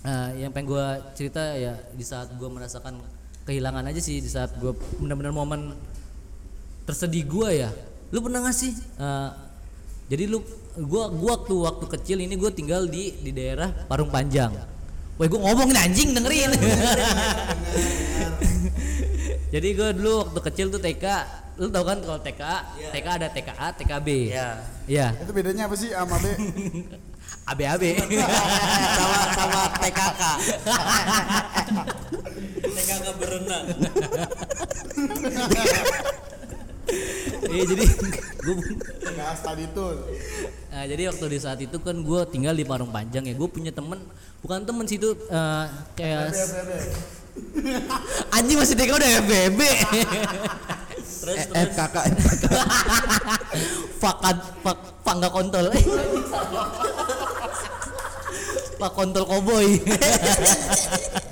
Eh, 0.00 0.44
yang 0.44 0.50
pengen 0.52 0.72
gue 0.72 0.86
cerita 1.12 1.42
ya 1.56 1.76
di 1.92 2.04
saat 2.04 2.32
gue 2.32 2.48
merasakan 2.48 3.04
kehilangan 3.44 3.84
aja 3.88 4.00
sih 4.00 4.20
di 4.20 4.30
saat 4.30 4.56
gue 4.56 4.72
benar-benar 5.00 5.32
momen 5.32 5.76
tersedih 6.88 7.28
gue 7.28 7.66
ya. 7.66 7.70
Lu 8.10 8.24
pernah 8.24 8.42
gak 8.42 8.56
sih? 8.56 8.72
eh, 8.76 9.30
jadi 10.10 10.26
lu 10.26 10.42
gua 10.90 11.06
gua 11.06 11.38
waktu 11.38 11.54
waktu 11.54 11.84
kecil 11.86 12.18
ini 12.18 12.34
gue 12.34 12.50
tinggal 12.50 12.90
di 12.90 13.14
di 13.22 13.30
daerah 13.30 13.70
Parung 13.86 14.10
Panjang. 14.10 14.50
Woi 15.14 15.30
gue 15.30 15.38
ngomong 15.38 15.70
nih 15.70 15.82
anjing 15.86 16.10
dengerin. 16.16 16.50
Jadi 19.50 19.68
gue 19.74 19.88
dulu 19.98 20.30
waktu 20.30 20.40
kecil 20.46 20.66
tuh 20.70 20.78
TK, 20.78 21.04
lu 21.58 21.66
tau 21.74 21.82
kan 21.82 21.98
kalau 21.98 22.22
TK, 22.22 22.42
TK 22.94 23.06
ada 23.06 23.28
TKA, 23.34 23.66
TKB. 23.74 24.08
Iya. 24.30 24.48
Iya. 24.86 25.06
Itu 25.18 25.34
bedanya 25.34 25.66
apa 25.66 25.74
sih 25.74 25.90
sama 25.90 26.16
B? 26.22 26.26
ABAB. 27.50 27.84
sama 28.98 29.20
sama 29.34 29.62
TKK 29.82 30.22
TKK 32.62 33.06
berenang 33.20 33.64
Iya 37.50 37.62
jadi 37.66 37.84
gue 38.40 38.54
Bahas 39.14 39.40
tadi 39.42 39.64
tuh. 39.74 39.94
Nah, 40.70 40.84
jadi 40.86 41.10
waktu 41.10 41.24
di 41.30 41.38
saat 41.38 41.58
itu 41.62 41.76
kan 41.82 41.98
gue 42.02 42.20
tinggal 42.30 42.54
di 42.54 42.66
Parung 42.66 42.90
Panjang 42.90 43.26
ya 43.26 43.34
gue 43.34 43.48
punya 43.50 43.70
temen 43.74 43.98
bukan 44.42 44.62
temen 44.66 44.86
sih 44.86 44.98
itu 44.98 45.14
eh, 45.30 45.66
kayak 45.98 46.34
anjing 48.36 48.56
masih 48.56 48.74
TK 48.74 48.90
udah 48.92 49.10
FBB 49.22 49.60
terus 51.20 51.36
Eh, 51.36 51.46
terus 51.46 51.70
kakak 51.74 52.04
fakat 54.02 54.36
pak 54.62 54.76
pangga 55.02 55.28
kontol 55.28 55.68
pak 58.76 58.90
kontol 58.92 59.24
koboi 59.30 59.76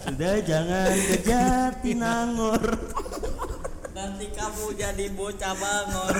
Sudah 0.05 0.35
jangan 0.41 0.93
ke 0.93 1.17
Jatinangor. 1.23 2.63
nanti 3.93 4.27
kamu 4.31 4.67
jadi 4.75 5.05
bocah 5.11 5.55
bangor 5.55 6.15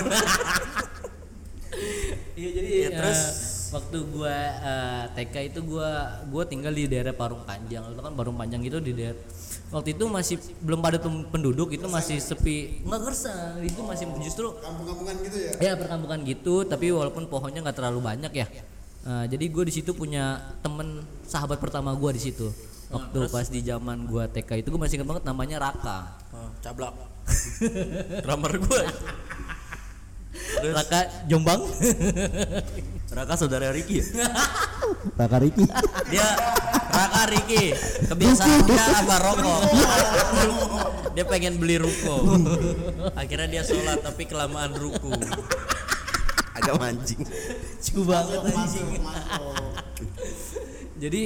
Iya 2.33 2.49
jadi 2.51 2.69
Ya, 2.69 2.89
terus? 2.91 3.19
eh, 3.19 3.29
waktu 3.71 3.97
gua 4.09 4.35
eh, 4.57 5.03
TK 5.13 5.35
itu 5.47 5.59
gua 5.63 5.89
gua 6.27 6.43
tinggal 6.43 6.71
di 6.71 6.87
daerah 6.87 7.11
Parung 7.11 7.43
Panjang. 7.43 7.83
Itu 7.85 7.99
kan 7.99 8.13
Parung 8.13 8.35
Panjang 8.35 8.59
itu 8.61 8.79
di 8.79 8.91
daerah 8.91 9.19
waktu 9.69 9.93
itu 9.93 10.05
masih 10.09 10.35
belum 10.65 10.79
pada 10.81 10.97
penduduk 11.03 11.73
itu 11.73 11.85
masih 11.85 12.17
sepi. 12.17 12.81
Nggak 12.85 13.01
gersang 13.05 13.61
itu 13.61 13.81
masih 13.85 14.05
justru 14.21 14.53
Kampung-kampungan 14.57 15.15
gitu 15.25 15.37
ya. 15.37 15.51
ya 15.61 15.71
perkampungan 15.77 16.19
gitu 16.25 16.65
tapi 16.65 16.89
walaupun 16.89 17.29
pohonnya 17.29 17.61
nggak 17.61 17.77
terlalu 17.77 17.99
banyak 18.01 18.33
ya. 18.33 18.47
Eh, 18.99 19.25
jadi 19.31 19.45
gue 19.47 19.63
di 19.69 19.73
situ 19.73 19.95
punya 19.95 20.55
temen 20.59 21.05
sahabat 21.23 21.61
pertama 21.61 21.95
gua 21.95 22.11
di 22.11 22.19
situ. 22.21 22.51
Waktu 22.89 23.29
pas 23.29 23.45
di 23.45 23.61
zaman 23.61 24.09
gua 24.09 24.25
TK 24.25 24.65
itu 24.65 24.73
gue 24.73 24.81
masih 24.81 24.97
ingat 24.97 25.07
banget 25.07 25.23
namanya 25.29 25.57
Raka. 25.61 26.17
Oh, 26.33 26.49
cablak. 26.59 26.97
Drummer 28.25 28.53
gue 28.57 28.81
Raka 30.61 31.25
Jombang. 31.25 31.61
Raka 33.09 33.33
saudara 33.33 33.73
Ricky 33.73 34.05
ya? 34.05 34.05
Raka 35.17 35.37
Ricky. 35.41 35.65
dia 36.13 36.27
Raka 36.93 37.23
Riki 37.33 37.73
kebiasaan 38.05 38.69
dia 38.69 38.83
apa 39.01 39.15
rokok. 39.17 39.61
Dia 41.17 41.25
pengen 41.25 41.57
beli 41.57 41.81
ruko. 41.81 42.21
Akhirnya 43.17 43.49
dia 43.49 43.63
sholat 43.65 44.05
tapi 44.05 44.29
kelamaan 44.29 44.77
ruku 44.77 45.09
Agak 46.53 46.75
mancing. 46.77 47.25
Cukup 47.81 48.13
banget 48.13 48.39
anjing. 48.45 48.87
Masuk, 49.01 49.01
masuk. 49.01 49.73
jadi 51.01 51.23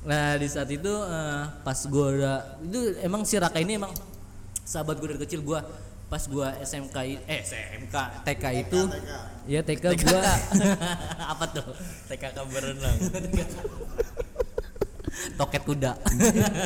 nah 0.00 0.40
di 0.40 0.48
saat 0.48 0.72
itu 0.72 0.88
eh, 0.88 1.42
pas 1.60 1.78
gua 1.92 2.06
udah 2.16 2.38
itu 2.64 2.80
emang 3.04 3.28
si 3.28 3.36
Raka 3.36 3.60
ini 3.60 3.76
emang 3.76 3.92
sahabat 4.64 4.96
gue 5.02 5.12
dari 5.12 5.20
kecil. 5.20 5.44
Gua 5.44 5.60
pas 6.10 6.26
gua 6.26 6.50
SMK 6.58 7.22
eh 7.30 7.40
SMK 7.46 7.94
TK 8.26 8.44
itu. 8.66 8.80
Ya 9.46 9.62
TK 9.62 9.94
gua. 10.02 10.20
Apa 11.32 11.44
tuh? 11.54 11.70
TKK 12.10 12.38
berenang 12.50 12.98
toket 15.38 15.62
kuda. 15.62 15.94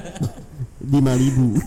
Di 0.90 0.98
Malibu. 1.00 1.60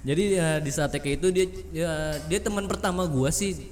jadi 0.00 0.24
eh, 0.38 0.58
di 0.62 0.70
saat 0.74 0.90
TK 0.90 1.22
itu 1.22 1.26
dia 1.30 1.46
dia, 1.70 1.90
dia 2.26 2.38
teman 2.42 2.66
pertama 2.66 3.06
gua 3.06 3.30
sih. 3.30 3.70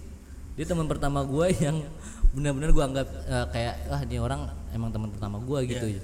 Dia 0.54 0.62
teman 0.62 0.86
pertama 0.86 1.26
gua 1.26 1.50
yang 1.50 1.82
benar-benar 2.30 2.70
gua 2.70 2.86
anggap 2.86 3.10
eh, 3.10 3.46
kayak 3.58 3.74
ah 3.90 4.02
dia 4.06 4.22
orang 4.22 4.46
emang 4.70 4.94
teman 4.94 5.10
pertama 5.10 5.42
gua 5.42 5.66
gitu 5.66 5.98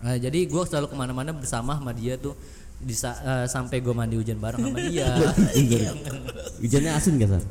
Nah, 0.00 0.16
jadi 0.16 0.48
gua 0.48 0.64
selalu 0.64 0.88
ke 0.88 0.96
mana-mana 0.96 1.30
bersama 1.34 1.76
sama 1.76 1.92
dia 1.92 2.16
tuh 2.16 2.32
di 2.80 2.92
sa- 2.92 3.20
eh, 3.20 3.46
sampai 3.46 3.78
gua 3.78 3.92
mandi 3.94 4.16
hujan 4.16 4.36
bareng 4.36 4.60
sama 4.62 4.78
dia 4.80 5.06
Hujannya 6.60 6.90
asin 6.90 7.16
gak 7.16 7.28
San? 7.30 7.42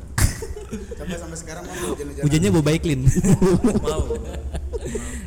Sampai 0.92 1.16
sampai 1.16 1.36
sekarang 1.36 1.62
mau 1.64 1.74
hujan-hujan. 1.90 2.22
hujannya 2.22 2.50
boba 2.52 2.70
clean 2.76 3.00
mau 3.80 4.02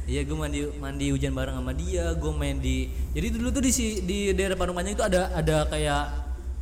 iya 0.06 0.22
gue 0.22 0.38
mandi 0.38 0.60
mandi 0.78 1.06
hujan 1.10 1.32
bareng 1.32 1.56
sama 1.56 1.72
dia 1.72 2.14
gue 2.14 2.32
main 2.32 2.58
di 2.58 2.86
jadi 3.12 3.28
dulu 3.30 3.50
tuh 3.50 3.60
di 3.60 3.72
si- 3.72 4.00
di 4.00 4.32
daerah 4.32 4.56
Panjang 4.56 4.94
itu 4.94 5.02
ada 5.02 5.34
ada 5.34 5.66
kayak 5.66 6.04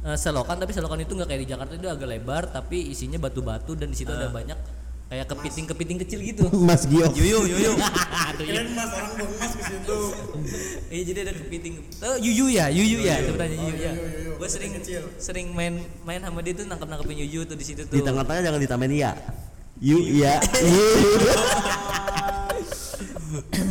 eh, 0.04 0.18
selokan 0.18 0.58
tapi 0.58 0.72
selokan 0.72 0.98
itu 0.98 1.14
nggak 1.14 1.28
kayak 1.28 1.42
di 1.42 1.50
Jakarta 1.50 1.72
itu 1.72 1.86
agak 1.86 2.08
lebar 2.08 2.44
tapi 2.48 2.90
isinya 2.90 3.20
batu-batu 3.20 3.76
dan 3.76 3.90
di 3.90 3.98
situ 3.98 4.10
ada 4.10 4.30
banyak 4.30 4.58
kayak 5.12 5.28
kepiting-kepiting 5.28 5.98
kecil 6.08 6.20
gitu 6.24 6.48
Mas 6.68 6.88
Gio. 6.88 7.12
yuyu 7.12 7.44
yuyu 7.44 7.72
iya. 7.76 8.32
Kirain 8.40 8.72
mas 8.72 8.90
orang 8.96 9.12
buang 9.20 9.34
mas 9.36 9.54
ke 9.60 9.64
situ. 9.68 10.00
Iya 10.92 11.04
jadi 11.08 11.20
ada 11.24 11.32
kepiting. 11.36 11.80
Oh, 12.04 12.20
yuyu 12.20 12.52
ya, 12.52 12.68
yuyu 12.68 13.00
ya, 13.00 13.16
sebutannya 13.24 13.56
yuyu 13.56 13.76
ya. 13.80 13.92
yuyu, 13.96 14.08
yuyu. 14.12 14.32
Gue 14.36 14.50
sering 14.52 14.72
sering 15.16 15.48
main 15.56 15.80
main 16.04 16.20
sama 16.20 16.44
dia 16.44 16.52
tuh 16.52 16.68
nangkap 16.68 16.88
nangkapin 16.92 17.16
yuyu 17.16 17.48
tuh 17.48 17.56
di 17.56 17.64
situ 17.64 17.88
tuh. 17.88 17.96
Di 17.96 18.04
tengah-tengah 18.04 18.44
jangan 18.44 18.60
ditambahin 18.60 18.92
ya. 19.00 19.12
Yu 19.80 19.98
iya. 20.04 20.36
Yu. 20.60 20.88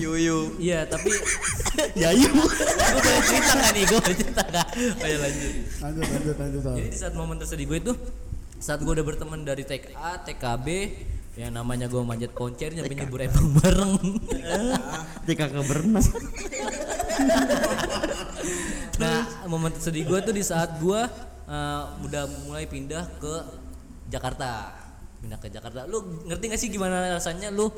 yuyu 0.00 0.38
Iya 0.57 0.88
tapi 0.88 1.12
Ya 1.92 2.09
yu. 2.16 2.33
gue 2.33 3.00
boleh 3.05 3.20
cerita 3.29 3.53
nggak 3.53 3.72
nih? 3.76 3.85
Gue 3.85 3.98
boleh 4.00 4.16
cerita 4.16 4.42
nggak? 4.48 4.66
Ayo 5.05 5.16
lanjut. 5.20 5.53
Lanjut 5.85 6.05
lanjut 6.09 6.37
lanjut. 6.40 6.61
Sal. 6.64 6.74
Jadi 6.81 6.88
di 6.88 6.98
saat 7.00 7.14
momen 7.16 7.37
tersedih 7.37 7.66
gue 7.68 7.79
itu 7.85 7.92
saat 8.57 8.81
gue 8.81 8.92
udah 8.92 9.05
berteman 9.05 9.40
dari 9.44 9.64
TKA, 9.64 10.24
TKB, 10.24 10.66
yang 11.38 11.54
namanya 11.54 11.86
gue 11.86 12.02
manjat 12.02 12.34
koncer 12.34 12.74
nyampe 12.74 12.90
nyebur 12.90 13.22
empang 13.22 13.48
bareng. 13.54 13.92
TKK 15.26 15.54
berenang. 15.62 16.02
nah 19.00 19.24
momen 19.46 19.70
tersedih 19.72 20.04
gue 20.04 20.18
tuh 20.26 20.34
di 20.34 20.42
saat 20.42 20.82
gue 20.82 21.00
eh, 21.46 21.82
udah 22.04 22.22
mulai 22.48 22.66
pindah 22.66 23.06
ke 23.22 23.34
Jakarta 24.10 24.74
pindah 25.20 25.38
ke 25.38 25.52
Jakarta 25.52 25.84
lu 25.84 26.24
ngerti 26.26 26.44
gak 26.50 26.60
sih 26.60 26.68
gimana 26.72 27.14
rasanya 27.14 27.52
lu 27.52 27.68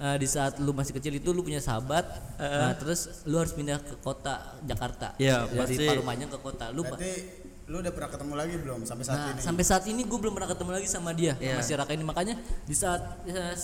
eh, 0.00 0.16
di 0.16 0.28
saat 0.28 0.62
lu 0.62 0.70
masih 0.72 0.94
kecil 0.96 1.12
itu 1.18 1.34
lu 1.34 1.44
punya 1.44 1.60
sahabat, 1.60 2.08
nah, 2.40 2.72
terus 2.78 3.24
lu 3.28 3.36
harus 3.36 3.52
pindah 3.52 3.76
ke 3.84 4.00
kota 4.00 4.56
Jakarta. 4.64 5.12
Iya, 5.20 5.44
dari 5.44 5.76
pasti. 5.76 5.84
Parungpanjang 5.84 6.30
ke 6.32 6.38
kota. 6.40 6.72
Lu 6.72 6.88
Berarti 6.88 7.39
lu 7.70 7.78
udah 7.78 7.92
pernah 7.94 8.10
ketemu 8.10 8.34
lagi 8.34 8.54
belum 8.58 8.80
sampai 8.82 9.04
saat 9.06 9.14
Nah, 9.16 9.30
ini? 9.30 9.40
sampai 9.40 9.62
saat 9.62 9.84
ini 9.86 10.02
gue 10.02 10.18
belum 10.18 10.34
pernah 10.34 10.50
ketemu 10.50 10.70
lagi 10.74 10.88
sama 10.90 11.14
dia, 11.14 11.38
Iya. 11.38 11.54
sama 11.54 11.62
si 11.62 11.72
Raka 11.78 11.92
ini. 11.94 12.02
Makanya 12.02 12.34
di 12.66 12.74
saat 12.74 12.98
ya, 13.22 13.54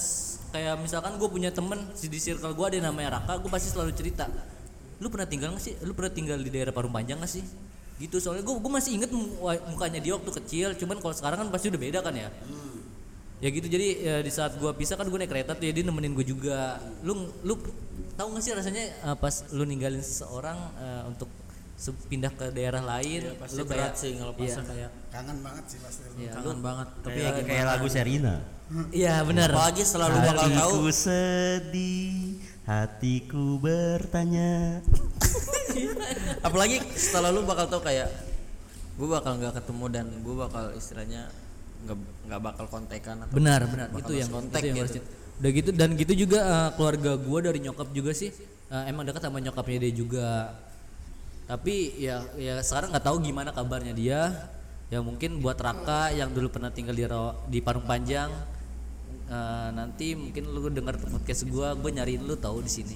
kayak 0.48 0.74
misalkan 0.78 1.18
gue 1.18 1.26
punya 1.26 1.50
temen 1.50 1.82
si 1.92 2.06
di 2.06 2.16
circle 2.16 2.54
gue 2.54 2.66
ada 2.70 2.76
yang 2.78 2.86
namanya 2.86 3.18
Raka, 3.18 3.42
gue 3.42 3.50
pasti 3.50 3.74
selalu 3.74 3.90
cerita. 3.92 4.30
Lu 5.02 5.10
pernah 5.10 5.26
tinggal 5.26 5.50
nggak 5.50 5.60
sih? 5.60 5.74
Lu 5.82 5.90
pernah 5.90 6.14
tinggal 6.14 6.38
di 6.38 6.48
daerah 6.48 6.70
Parung 6.70 6.94
Panjang 6.94 7.18
nggak 7.18 7.28
sih? 7.28 7.42
Gitu 7.98 8.22
soalnya 8.22 8.46
gue 8.46 8.54
gue 8.54 8.70
masih 8.70 8.94
inget 8.94 9.10
mukanya 9.10 9.98
dia 9.98 10.14
waktu 10.14 10.30
kecil. 10.38 10.78
Cuman 10.78 11.02
kalau 11.02 11.10
sekarang 11.12 11.42
kan 11.42 11.48
pasti 11.50 11.66
udah 11.66 11.80
beda 11.82 11.98
kan 11.98 12.14
ya. 12.14 12.30
Ya 13.36 13.48
gitu 13.50 13.66
jadi 13.66 13.86
ya, 13.98 14.14
di 14.22 14.30
saat 14.30 14.54
gue 14.54 14.70
pisah 14.72 14.94
kan 14.94 15.04
gue 15.04 15.18
naik 15.18 15.28
kereta 15.28 15.52
tuh 15.52 15.66
ya 15.66 15.74
dia 15.74 15.82
nemenin 15.82 16.14
gue 16.14 16.24
juga. 16.24 16.78
Lu 17.02 17.26
lu 17.42 17.58
tahu 18.14 18.32
nggak 18.32 18.40
sih 18.40 18.52
rasanya 18.54 18.82
eh, 19.02 19.16
pas 19.18 19.34
lu 19.50 19.66
ninggalin 19.66 20.00
seseorang 20.00 20.56
eh, 20.78 21.02
untuk 21.04 21.26
pindah 22.06 22.32
ke 22.32 22.46
daerah 22.50 22.80
lain, 22.80 23.36
pasti 23.36 23.56
lu 23.56 23.64
berat 23.64 23.92
kayak- 23.92 24.00
sih 24.00 24.10
kalau 24.14 24.32
iya. 24.34 24.54
pas 24.56 24.66
kayak 24.66 24.90
Kangen 25.06 25.38
banget 25.40 25.64
sih 25.66 25.78
pasti 25.78 26.00
lu. 26.02 26.10
Iya, 26.16 26.30
lu- 26.30 26.36
kangen 26.42 26.60
banget. 26.60 26.88
Tapi 26.98 27.18
ya 27.18 27.30
kayak, 27.30 27.46
kayak 27.46 27.64
lagu 27.66 27.86
Serina 27.86 28.34
Iya 28.90 29.14
benar. 29.22 29.48
Apalagi 29.50 29.82
setelah 29.82 30.06
lu 30.06 30.18
bakal 30.18 30.34
tahu 30.34 30.50
hatiku 30.50 30.84
sedih 30.90 32.16
hatiku 32.66 33.44
bertanya 33.56 34.82
apalagi 36.46 36.82
setelah 36.92 37.30
lu 37.30 37.46
bakal 37.46 37.66
tahu 37.68 37.78
kayak 37.80 38.10
gue 38.96 39.06
bakal 39.06 39.36
nggak 39.36 39.54
ketemu 39.54 39.84
dan 39.86 40.06
gue 40.10 40.34
bakal 40.34 40.64
istilahnya 40.72 41.30
nggak 41.86 41.96
nggak 42.26 42.40
bakal 42.42 42.64
kontekan 42.66 43.22
atau 43.22 43.34
Benar 43.36 43.60
benar 43.68 43.86
itu 43.92 44.12
yang 44.16 44.30
lost 44.32 44.50
itu 44.50 44.56
yang 44.64 44.76
gitu. 44.76 44.98
harus- 44.98 45.14
Udah 45.36 45.50
gitu 45.52 45.70
dan 45.70 45.88
gitu 45.94 46.12
juga 46.16 46.38
eh, 46.40 46.70
keluarga 46.74 47.12
gua 47.14 47.38
dari 47.44 47.60
nyokap 47.60 47.92
juga 47.92 48.10
sih 48.10 48.32
eh, 48.66 48.84
emang 48.88 49.04
dekat 49.04 49.20
sama 49.20 49.38
nyokapnya 49.38 49.78
dia 49.78 49.92
juga. 49.94 50.28
Tapi 51.46 51.94
ya 51.96 52.26
ya 52.34 52.58
sekarang 52.58 52.90
nggak 52.90 53.06
tahu 53.06 53.16
gimana 53.22 53.54
kabarnya 53.54 53.94
dia. 53.94 54.50
Ya 54.86 55.02
mungkin 55.02 55.42
buat 55.42 55.58
Raka 55.58 56.10
yang 56.10 56.30
dulu 56.30 56.46
pernah 56.50 56.70
tinggal 56.70 56.94
di 56.94 57.02
Ro- 57.06 57.42
di 57.50 57.58
Parung 57.58 57.82
Panjang 57.82 58.30
eh, 59.26 59.68
nanti 59.74 60.14
mungkin 60.14 60.46
lu 60.46 60.70
dengar 60.70 60.94
podcast 60.94 61.42
gua, 61.50 61.74
gua 61.74 61.90
nyariin 61.90 62.22
lu 62.22 62.38
tahu 62.38 62.62
di 62.62 62.70
sini. 62.70 62.94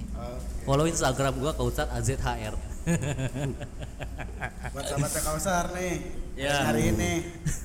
Follow 0.63 0.87
Instagram 0.87 1.35
gua 1.35 1.51
Kautsar 1.51 1.91
AZHR. 1.91 2.55
Buat 4.71 4.85
sahabatnya 4.87 5.21
Kausar 5.21 5.65
nih. 5.75 5.95
Ya. 6.39 6.71
Hari 6.71 6.95
ini. 6.95 7.11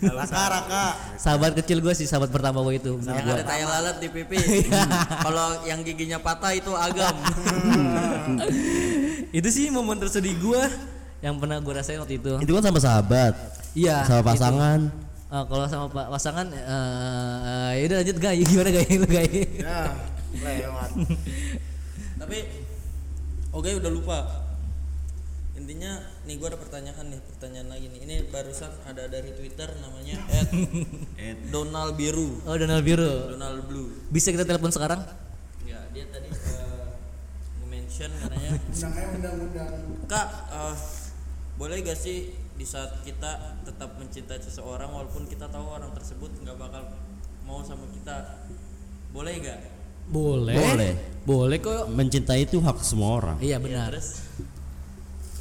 Raka 0.02 0.42
Raka. 0.50 0.84
sahabat 1.16 1.54
kecil 1.54 1.78
gua 1.78 1.94
sih, 1.94 2.10
sahabat 2.10 2.34
pertama 2.34 2.66
gua 2.66 2.74
itu 2.74 2.98
yang 2.98 3.22
gua. 3.22 3.38
ada 3.38 3.46
tai 3.46 3.62
lalat 3.62 3.96
di 4.02 4.08
pipi 4.10 4.38
kalau 5.26 5.62
yang 5.62 5.86
giginya 5.86 6.18
patah 6.18 6.50
itu 6.50 6.74
agam 6.74 7.14
itu 9.30 9.48
sih 9.48 9.66
momen 9.68 9.96
tersedih 9.96 10.36
gua 10.36 10.66
yang 11.18 11.36
pernah 11.36 11.58
gua 11.58 11.80
rasain 11.80 11.96
waktu 11.96 12.16
itu. 12.16 12.32
Itu 12.38 12.52
kan 12.52 12.62
sama 12.64 12.78
sahabat. 12.78 13.34
Iya. 13.72 14.02
Sama 14.02 14.20
itu. 14.20 14.28
pasangan. 14.28 14.80
Eh, 15.26 15.44
kalau 15.44 15.64
sama 15.66 15.86
pa- 15.88 16.06
pasangan 16.08 16.46
eh 16.48 17.70
ya 17.78 17.84
udah 17.84 17.96
lanjut 17.98 18.16
gay 18.16 18.38
gimana 18.40 18.70
gay 18.70 18.86
lu 18.94 19.06
gay 19.06 19.30
Ya, 19.58 19.80
lewat. 20.36 20.90
tapi 22.16 22.38
oke 23.50 23.68
udah 23.74 23.90
lupa 23.90 24.18
intinya 25.52 25.98
nih 26.22 26.36
gue 26.36 26.46
ada 26.46 26.54
pertanyaan 26.54 27.04
nih 27.08 27.20
pertanyaan 27.26 27.66
lagi 27.66 27.88
nih 27.88 28.00
ini 28.02 28.14
barusan 28.28 28.70
ada 28.84 29.08
dari 29.08 29.32
twitter 29.32 29.66
namanya 29.76 30.20
Ed 31.16 31.48
Donald 31.48 31.96
Biru 31.96 32.38
oh 32.44 32.54
Donald 32.54 32.84
Biru 32.84 33.32
Donald 33.32 33.64
Blue 33.64 33.88
bisa 34.06 34.30
kita 34.30 34.44
telepon 34.44 34.70
sekarang 34.70 35.02
ya 35.64 35.80
dia 35.90 36.06
tadi 36.06 36.28
nge-mention 37.98 38.10
katanya 38.18 38.50
Undang 38.52 39.08
undang-undang. 39.10 39.72
kak 40.04 40.28
eh, 40.52 40.76
boleh 41.56 41.80
gak 41.80 41.96
sih 41.96 42.18
di 42.52 42.64
saat 42.64 43.00
kita 43.00 43.32
tetap 43.64 43.96
mencintai 43.96 44.36
seseorang 44.38 44.88
walaupun 44.88 45.24
kita 45.24 45.48
tahu 45.48 45.64
orang 45.66 45.92
tersebut 45.92 46.28
nggak 46.38 46.56
bakal 46.56 46.84
mau 47.42 47.60
sama 47.60 47.88
kita 47.90 48.44
boleh 49.10 49.40
gak 49.40 49.60
boleh 50.06 50.54
Boleh. 50.54 50.92
boleh 51.24 51.58
kok 51.58 51.88
Mencintai 51.88 52.44
itu 52.44 52.60
hak 52.60 52.78
semua 52.80 53.18
orang. 53.18 53.36
iya 53.40 53.56
benar 53.56 53.90
terus 53.90 54.22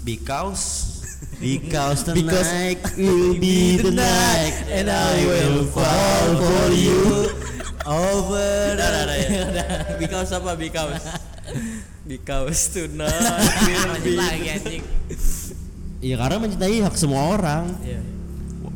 Because 0.02 0.64
Because 1.38 2.04
the 2.04 2.16
Because 2.16 2.50
night 2.50 2.82
will 2.96 3.36
be 3.36 3.76
the 3.76 3.92
night 3.92 4.56
and 4.70 4.88
I 4.88 5.16
will 5.22 5.68
fall 5.68 6.30
for 6.36 6.68
you 6.72 7.30
over 7.86 8.74
Udah, 8.74 8.88
udah, 8.90 9.04
udah, 9.06 9.18
ya. 9.18 9.30
Because 9.98 10.32
apa? 10.32 10.56
Because 10.56 11.04
Because 12.06 12.70
tonight 12.70 13.10
will 13.66 13.98
be 14.06 14.14
lagi 14.14 14.48
anjing. 14.54 14.84
Iya 16.06 16.16
karena 16.22 16.38
mencintai 16.38 16.78
hak 16.86 16.94
semua 16.94 17.34
orang. 17.34 17.74
Iya. 17.82 18.02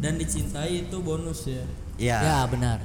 Dan 0.02 0.18
dicintai 0.18 0.90
itu 0.90 0.98
bonus 1.06 1.46
ya. 1.46 1.62
Ya. 2.02 2.18
ya 2.26 2.38
benar. 2.50 2.82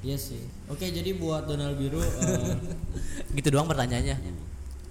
Iya 0.00 0.16
sih. 0.16 0.40
Oke 0.72 0.88
jadi 0.88 1.18
buat 1.20 1.44
Donald 1.44 1.76
Biru 1.76 2.00
eh, 2.00 2.56
gitu 3.36 3.52
doang 3.52 3.68
pertanyaannya. 3.68 4.16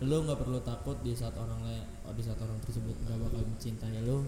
Lu 0.05 0.27
nggak 0.27 0.37
perlu 0.37 0.61
takut 0.61 0.99
di 1.01 1.15
saat 1.15 1.33
orang 1.39 1.63
lain 1.63 1.83
oh, 2.03 2.11
Di 2.11 2.19
saat 2.19 2.35
orang 2.35 2.59
tersebut 2.67 2.93
nggak 3.07 3.17
bakal 3.17 3.41
mencintai 3.47 4.03
lu. 4.03 4.27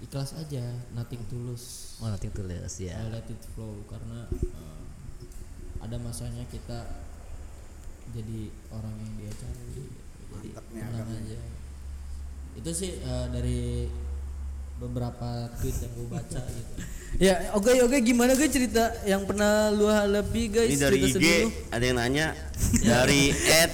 Ikhlas 0.00 0.32
aja 0.36 0.64
Nothing 0.96 1.22
tulus 1.28 1.94
oh 2.00 2.08
nanti 2.08 2.32
tulis 2.32 2.72
ya 2.80 2.96
I 2.96 3.12
let 3.12 3.28
it 3.28 3.36
flow 3.52 3.84
Karena 3.84 4.32
eh, 4.32 4.82
Ada 5.84 6.00
masanya 6.00 6.40
kita 6.48 6.88
Jadi 8.10 8.40
orang 8.74 8.94
yang 8.98 9.12
dia 9.18 9.32
cari 9.38 9.82
Jadi 10.30 10.48
tenang 10.56 11.08
aja. 11.08 11.38
Itu 12.58 12.70
sih 12.74 12.92
eh, 12.98 13.26
dari 13.30 13.86
beberapa 14.80 15.46
tweet 15.60 15.76
yang 15.84 15.92
gue 15.92 16.08
baca 16.08 16.40
gitu. 16.56 16.72
Ya 17.18 17.50
oke 17.52 17.68
oke 17.84 17.98
gimana 18.06 18.38
gue 18.38 18.46
cerita 18.46 18.94
yang 19.02 19.26
pernah 19.26 19.68
lu 19.74 19.90
hadapi 19.90 20.42
guys? 20.48 20.70
Ini 20.70 20.78
dari 20.78 20.98
cerita 21.02 21.06
IG 21.06 21.14
sedih 21.18 21.40
lu. 21.42 21.50
ada 21.74 21.84
yang 21.84 21.98
nanya 21.98 22.26
dari 22.90 23.22
at 23.50 23.72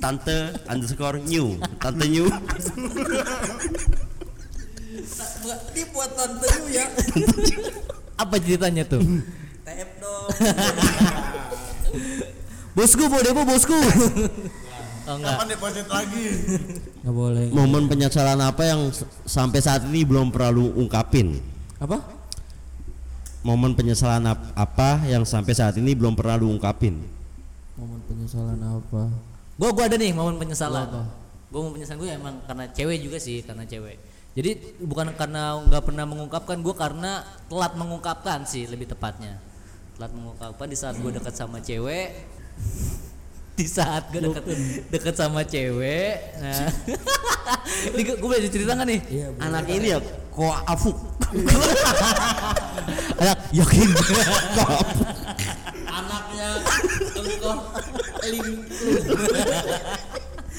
tante 0.00 0.38
underscore 0.68 1.20
new. 1.24 1.56
Tante 1.80 2.06
new. 2.08 2.28
Ini 5.72 5.82
buat 5.90 6.10
tante 6.14 6.46
lu 6.46 6.66
ya. 6.68 6.86
Apa 8.16 8.36
ceritanya 8.36 8.84
tuh? 8.84 9.00
TF 9.60 9.90
dong 10.00 10.28
bosku 12.80 13.04
mau 13.12 13.20
demo 13.20 13.42
bosku 13.44 13.76
oh 13.76 15.14
enggak 15.20 15.36
Kapan 15.36 15.46
deposit 15.52 15.86
lagi? 15.86 16.24
Nggak 17.04 17.14
boleh 17.14 17.46
momen 17.52 17.84
penyesalan 17.86 18.40
apa 18.40 18.62
yang 18.64 18.88
sampai 19.28 19.60
saat 19.60 19.84
ini 19.84 20.00
belum 20.08 20.32
pernah 20.32 20.48
lu 20.48 20.72
ungkapin 20.72 21.36
Apa? 21.76 22.00
momen 23.40 23.72
penyesalan 23.72 24.24
ap- 24.24 24.52
apa 24.52 25.04
yang 25.04 25.24
sampai 25.24 25.52
saat 25.52 25.76
ini 25.76 25.92
belum 25.92 26.16
pernah 26.16 26.40
lu 26.40 26.52
ungkapin 26.56 27.20
Momen 27.80 28.00
penyesalan 28.04 28.60
apa? 28.60 29.08
Gua 29.56 29.70
gua 29.72 29.88
ada 29.88 29.96
nih 29.96 30.12
momen 30.12 30.36
penyesalan. 30.36 30.84
Gua 31.48 31.60
mau 31.64 31.72
penyesalan 31.72 31.96
gue 31.96 32.08
emang 32.12 32.36
karena 32.44 32.68
cewek 32.68 33.00
juga 33.00 33.16
sih, 33.16 33.40
karena 33.40 33.64
cewek. 33.64 33.96
Jadi 34.36 34.50
bukan 34.84 35.16
karena 35.16 35.56
nggak 35.64 35.88
pernah 35.88 36.04
mengungkapkan, 36.04 36.60
gua 36.60 36.76
karena 36.76 37.24
telat 37.48 37.72
mengungkapkan 37.80 38.44
sih 38.44 38.68
lebih 38.68 38.84
tepatnya. 38.84 39.40
Telat 39.96 40.12
mengungkapkan 40.12 40.68
di 40.68 40.76
saat 40.76 41.00
gua 41.00 41.08
dekat 41.08 41.32
sama 41.32 41.64
cewek. 41.64 42.20
Di 43.56 43.66
saat 43.68 44.08
gue 44.08 44.24
dekat 44.24 44.44
dekat 44.88 45.14
sama 45.16 45.44
cewek. 45.44 46.16
Nah. 46.40 46.68
Ini 47.92 48.02
gue 48.06 48.16
boleh 48.20 48.48
cerita 48.48 48.72
nggak 48.72 48.88
nih? 48.88 49.00
anak 49.42 49.66
ini 49.68 49.92
ya 49.92 49.98
kok 50.30 50.56
afuk 50.70 50.96
Anak 53.20 53.38
yakin. 53.50 53.90
Anaknya 55.90 56.48
engkau 57.18 57.56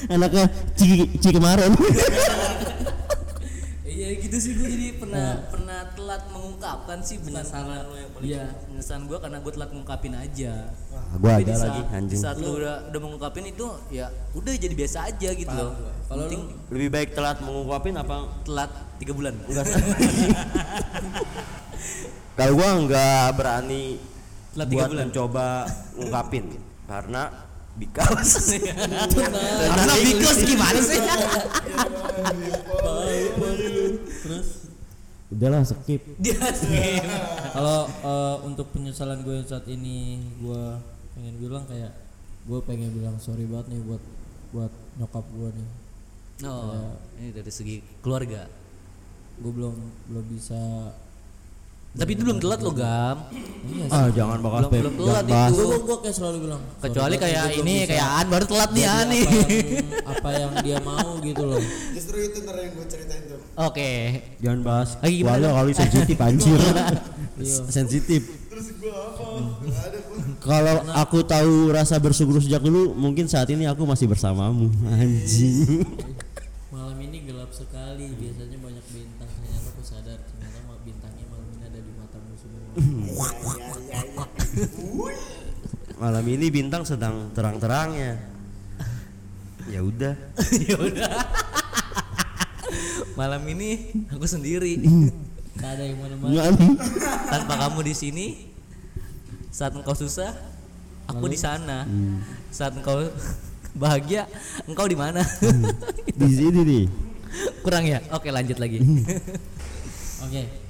anaknya 0.12 0.44
ciki, 0.74 1.14
ciki 1.22 1.38
kemarin 1.38 1.72
Iya 4.12 4.20
gitu 4.20 4.36
sih 4.36 4.52
gue 4.52 4.68
jadi 4.68 4.88
pernah 5.00 5.40
pernah 5.48 5.80
telat 5.96 6.22
mengungkapkan 6.28 7.00
sih 7.00 7.16
bukan 7.16 7.40
Penyesalan 7.40 7.80
lo 7.82 7.96
yang 7.96 8.10
paling 8.12 8.28
Iya, 8.28 8.44
penyesalan 8.62 9.02
gue 9.02 9.18
karena 9.18 9.38
gue 9.40 9.52
telat 9.52 9.70
mengungkapin 9.72 10.12
aja. 10.12 10.52
gua 11.16 11.32
Tapi 11.32 11.32
ada 11.32 11.48
di 11.48 11.52
lagi 11.56 11.80
Di 11.80 11.96
anjing. 11.96 12.20
saat 12.20 12.36
lu 12.36 12.48
udah 12.54 12.76
udah 12.92 13.00
mengungkapin 13.00 13.44
itu 13.46 13.66
ya 13.88 14.06
udah 14.32 14.52
jadi 14.52 14.74
biasa 14.76 14.98
aja 15.08 15.28
gitu 15.32 15.50
loh. 15.50 15.72
Kalau 16.04 16.28
Penting. 16.28 16.42
lebih 16.68 16.88
baik 16.92 17.08
telat 17.16 17.38
mengungkapin 17.40 17.94
apa? 17.96 18.16
Telat 18.44 18.70
tiga 19.00 19.12
bulan. 19.16 19.34
kalau 22.36 22.52
gua 22.52 22.68
nggak 22.84 23.26
berani 23.32 23.96
Telat 24.52 24.66
tiga 24.68 24.76
buat 24.76 24.88
bulan. 24.92 25.04
mencoba 25.08 25.46
ngungkapin 25.96 26.44
karena 26.84 27.22
because. 27.72 28.60
Karena 29.72 29.94
because 30.04 30.44
gimana 30.44 30.76
sih? 30.76 31.00
Udahlah 35.32 35.64
skip 35.64 36.02
Dia 36.20 36.36
skip. 36.60 37.02
Kalau 37.52 37.88
eh, 37.88 38.36
untuk 38.44 38.68
penyesalan 38.70 39.24
gue 39.24 39.40
saat 39.42 39.64
ini 39.66 40.20
gue 40.38 40.62
pengen 41.12 41.34
bilang 41.40 41.64
kayak 41.64 41.92
gue 42.44 42.58
pengen 42.62 42.90
bilang 42.92 43.16
sorry 43.16 43.46
banget 43.46 43.72
nih 43.72 43.80
buat 43.82 44.02
buat 44.52 44.72
nyokap 44.98 45.24
gue 45.24 45.50
nih 45.56 45.68
Oh, 46.42 46.98
ini 47.22 47.30
dari 47.30 47.52
segi 47.54 47.78
keluarga. 48.02 48.50
gue 49.38 49.52
belum 49.52 49.74
belum 50.10 50.26
bisa 50.28 50.58
Tapi 51.92 52.10
itu 52.10 52.22
belum 52.22 52.38
telat 52.38 52.60
lo 52.60 52.72
gam. 52.72 53.28
iya 53.62 53.84
sih 53.84 53.92
Ah, 53.92 54.08
jangan 54.10 54.40
bahas 54.40 54.64
Belum- 54.64 54.90
belum 54.90 54.94
telat 54.98 55.24
itu. 55.24 55.60
gue 55.60 55.78
gue 55.78 55.96
kayak 56.00 56.14
selalu 56.14 56.36
bilang 56.42 56.62
Kecuali 56.78 57.14
kayak 57.14 57.42
gua 57.46 57.60
ini 57.60 57.74
kayak 57.84 58.08
An 58.16 58.26
baru 58.26 58.44
telat 58.44 58.70
nih 58.70 58.84
An 58.86 59.06
nih. 59.06 59.24
apa 60.12 60.28
yang, 60.32 60.50
dia 60.60 60.78
mau 60.80 61.10
gitu 61.20 61.42
loh 61.44 61.62
Justru 61.92 62.16
itu 62.18 62.38
ntar 62.40 62.56
yang 62.56 62.72
gue 62.72 62.86
ceritain 62.86 63.22
tuh. 63.24 63.38
Oke. 63.54 63.92
Jangan 64.40 64.60
bahas. 64.62 64.88
Lagi 64.98 65.14
gimana, 65.14 65.36
Walau 65.38 65.52
kali 65.54 65.72
sensitif 65.74 66.16
anjir. 66.26 66.60
Iya. 67.34 67.56
sensitif. 67.68 68.22
Terus 68.48 68.66
gue 68.74 68.88
apa? 68.90 69.24
Gak 69.62 69.84
ada 69.84 69.98
gue. 70.00 70.16
Kalau 70.38 70.74
aku 70.92 71.18
tahu 71.22 71.54
rasa 71.70 71.96
bersyukur 71.96 72.36
sejak 72.38 72.58
dulu, 72.58 72.92
mungkin 72.92 73.24
saat 73.26 73.46
ini 73.46 73.64
aku 73.64 73.84
masih 73.84 74.04
bersamamu. 74.06 74.72
Anjing. 74.88 75.84
Malam 86.02 86.26
ini 86.26 86.50
bintang 86.50 86.82
sedang 86.82 87.30
terang-terangnya. 87.30 88.18
Ya 89.70 89.86
udah. 89.86 90.18
ya 90.66 90.74
udah. 90.74 91.14
Malam 93.14 93.46
ini 93.46 93.94
aku 94.10 94.26
sendiri 94.26 94.82
Gak 95.54 95.78
ada 95.78 95.84
yang 95.86 96.02
mana-mana 96.02 96.50
tanpa 97.30 97.54
kamu 97.54 97.86
di 97.86 97.94
sini. 97.94 98.26
Saat 99.54 99.78
engkau 99.78 99.94
susah, 99.94 100.34
aku 101.06 101.30
di 101.30 101.38
sana. 101.38 101.86
Saat 102.50 102.82
engkau 102.82 103.06
bahagia, 103.78 104.26
engkau 104.66 104.90
di 104.90 104.98
mana? 104.98 105.22
Di 106.18 106.30
sini 106.34 106.60
nih. 106.66 106.84
Kurang 107.62 107.86
ya? 107.86 108.02
Oke, 108.10 108.34
lanjut 108.34 108.58
lagi. 108.58 108.82
oke 110.26 110.61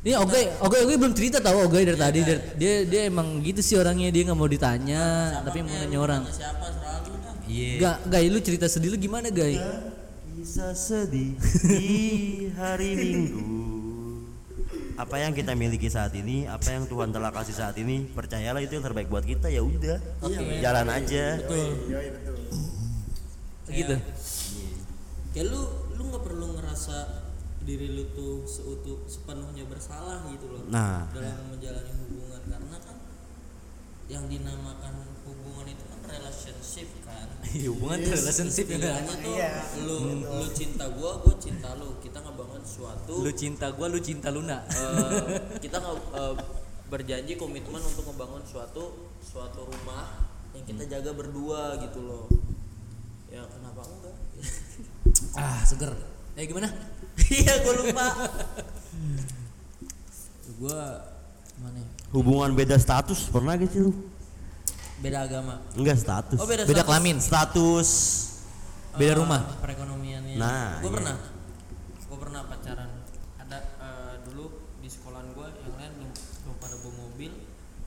Ini 0.00 0.16
Ogai, 0.16 0.48
Ogai, 0.64 0.80
Ogai 0.88 0.96
belum 0.96 1.12
cerita 1.12 1.44
tahu 1.44 1.68
Ogai 1.68 1.84
dari 1.84 1.98
tadi 2.00 2.24
Dia, 2.24 2.40
dia 2.56 2.74
dia 2.88 3.02
emang 3.12 3.44
gitu 3.44 3.60
sih 3.60 3.76
orangnya 3.76 4.08
dia 4.08 4.24
nggak 4.24 4.38
mau 4.38 4.48
ditanya, 4.48 5.02
tapi 5.44 5.60
mau 5.60 5.76
nanya 5.76 5.98
orang. 6.00 6.22
siapa 6.24 6.72
selalu 6.72 7.12
dah 7.20 7.34
Iya. 7.44 7.72
Gak, 7.82 7.96
Gai, 8.08 8.26
lu 8.32 8.38
cerita 8.40 8.64
sedih 8.70 8.94
lu 8.94 8.98
gimana 8.98 9.28
Gai? 9.28 9.60
Bisa 10.40 10.72
sedih 10.72 11.36
di 11.68 12.48
hari 12.56 12.96
Minggu. 13.02 13.44
Apa 14.96 15.20
yang 15.20 15.36
kita 15.36 15.52
miliki 15.52 15.92
saat 15.92 16.16
ini, 16.16 16.48
apa 16.48 16.72
yang 16.72 16.88
Tuhan 16.88 17.12
telah 17.12 17.28
kasih 17.32 17.56
saat 17.56 17.76
ini, 17.76 18.08
percayalah 18.08 18.60
itu 18.64 18.76
yang 18.80 18.84
terbaik 18.84 19.08
buat 19.12 19.24
kita 19.24 19.52
ya 19.52 19.60
udah. 19.60 20.00
Jalan 20.64 20.88
aja. 20.88 21.40
Gitu. 23.68 23.96
kayak 25.30 25.46
lu 25.46 25.62
lu 25.94 26.02
nggak 26.10 26.22
perlu 26.26 26.58
ngerasa 26.58 26.96
diri 27.60 27.92
lu 27.92 28.04
tuh 28.10 28.42
seutuh 28.42 29.04
sepenuhnya 29.04 29.64
bersalah 29.64 30.24
gitu 30.28 30.48
loh 30.48 30.62
Nah. 30.66 31.04
dalam 31.12 31.52
menjalani 31.52 31.92
hubungan 31.94 32.40
karena 32.42 32.76
kan 32.80 32.96
yang 34.06 34.24
dinamakan 34.26 34.94
hubungan 35.22 35.66
itu 35.68 35.84
kan 35.86 36.00
relationship 36.02 36.88
kan 37.04 37.28
Hubungan 37.46 37.98
tuh 38.00 38.12
relationship 38.12 38.66
ya. 38.66 38.74
Istilahnya 38.74 39.14
tuh 39.20 39.34
lu 39.86 39.96
lu 40.24 40.46
cinta 40.50 40.84
gua 40.90 41.20
gua 41.20 41.34
cinta 41.36 41.68
lu 41.76 41.94
kita 42.00 42.18
ngebangun 42.18 42.62
suatu 42.62 43.14
Lu 43.20 43.30
cinta 43.30 43.66
gua, 43.70 43.86
lu 43.86 44.00
cinta 44.00 44.28
Luna. 44.28 44.58
eh, 44.66 45.38
kita 45.58 45.78
nge, 45.78 45.92
eh, 46.16 46.34
berjanji 46.88 47.32
komitmen 47.36 47.78
untuk 47.78 48.02
ngebangun 48.02 48.42
suatu 48.42 48.82
suatu 49.22 49.62
rumah 49.62 50.26
yang 50.50 50.66
kita 50.66 50.82
jaga 50.88 51.14
berdua 51.14 51.78
gitu 51.78 52.02
loh 52.02 52.26
ya 53.30 53.46
kenapa 53.46 53.86
enggak 53.86 54.16
ah, 55.38 55.62
seger. 55.62 55.94
Eh 56.34 56.50
gimana? 56.50 56.66
iya 57.32 57.54
gue 57.58 57.74
lupa 57.78 58.06
gue 60.52 60.80
mana 61.58 61.76
ya? 61.76 61.88
Hubungan 62.10 62.50
beda 62.52 62.76
status 62.76 63.26
pernah 63.26 63.54
gak 63.54 63.68
sih 63.68 63.80
lu? 63.80 63.92
beda 64.98 65.24
agama 65.24 65.56
Enggak 65.72 65.96
status. 65.96 66.36
oh 66.36 66.44
beda 66.44 66.62
Beda 66.62 66.76
status. 66.76 66.86
kelamin, 66.86 67.16
Status. 67.18 67.88
beda 68.92 69.12
Eh, 69.12 69.16
rumah. 69.16 69.40
perekonomiannya 69.56 70.36
Nah, 70.36 70.76
gue 70.78 70.84
iya. 70.84 70.92
pernah 70.92 71.16
gue 72.02 72.18
pernah 72.18 72.40
pacaran 72.44 72.90
ada 73.38 73.58
eh, 73.78 74.14
dulu 74.24 74.44
di 74.76 74.88
sekolahan 74.88 75.30
gue 75.30 75.46
yang 75.58 75.74
lain 75.74 75.92
belum 75.94 76.10
belum 76.12 76.56
pada 76.58 76.74
bawa 76.76 76.92
mobil 77.00 77.32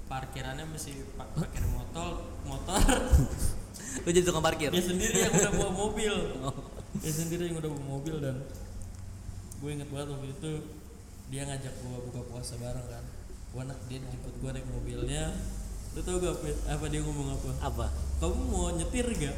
parkirannya 0.03 0.65
mesti 0.65 0.91
pak- 1.13 1.33
pakai 1.35 1.61
motor 1.67 2.11
motor 2.43 2.79
Lu 3.93 4.09
jadi 4.09 4.25
tukang 4.25 4.41
parkir. 4.41 4.69
dia 4.69 4.81
sendiri 4.81 5.17
yang 5.19 5.29
udah 5.31 5.51
bawa 5.53 5.69
mobil 5.71 6.13
dia 7.03 7.13
sendiri 7.13 7.43
yang 7.45 7.57
udah 7.59 7.69
bawa 7.69 7.85
mobil 7.91 8.15
dan 8.17 8.35
gue 9.63 9.71
inget 9.71 9.87
banget 9.95 10.11
waktu 10.11 10.27
itu 10.27 10.51
dia 11.31 11.47
ngajak 11.47 11.71
gue 11.71 11.97
buka 12.11 12.19
puasa 12.27 12.59
bareng 12.59 12.83
kan. 12.83 13.03
Gua 13.55 13.63
nak 13.63 13.79
dia 13.87 14.03
jemput 14.03 14.35
gue 14.35 14.49
naik 14.51 14.67
mobilnya. 14.67 15.31
Lu 15.95 16.03
tau 16.03 16.19
gak 16.19 16.35
apa, 16.35 16.51
apa 16.67 16.85
dia 16.91 16.99
ngomong 16.99 17.31
apa? 17.31 17.49
Apa? 17.63 17.87
kamu 18.19 18.43
mau 18.51 18.75
nyetir 18.75 19.07
gak? 19.07 19.37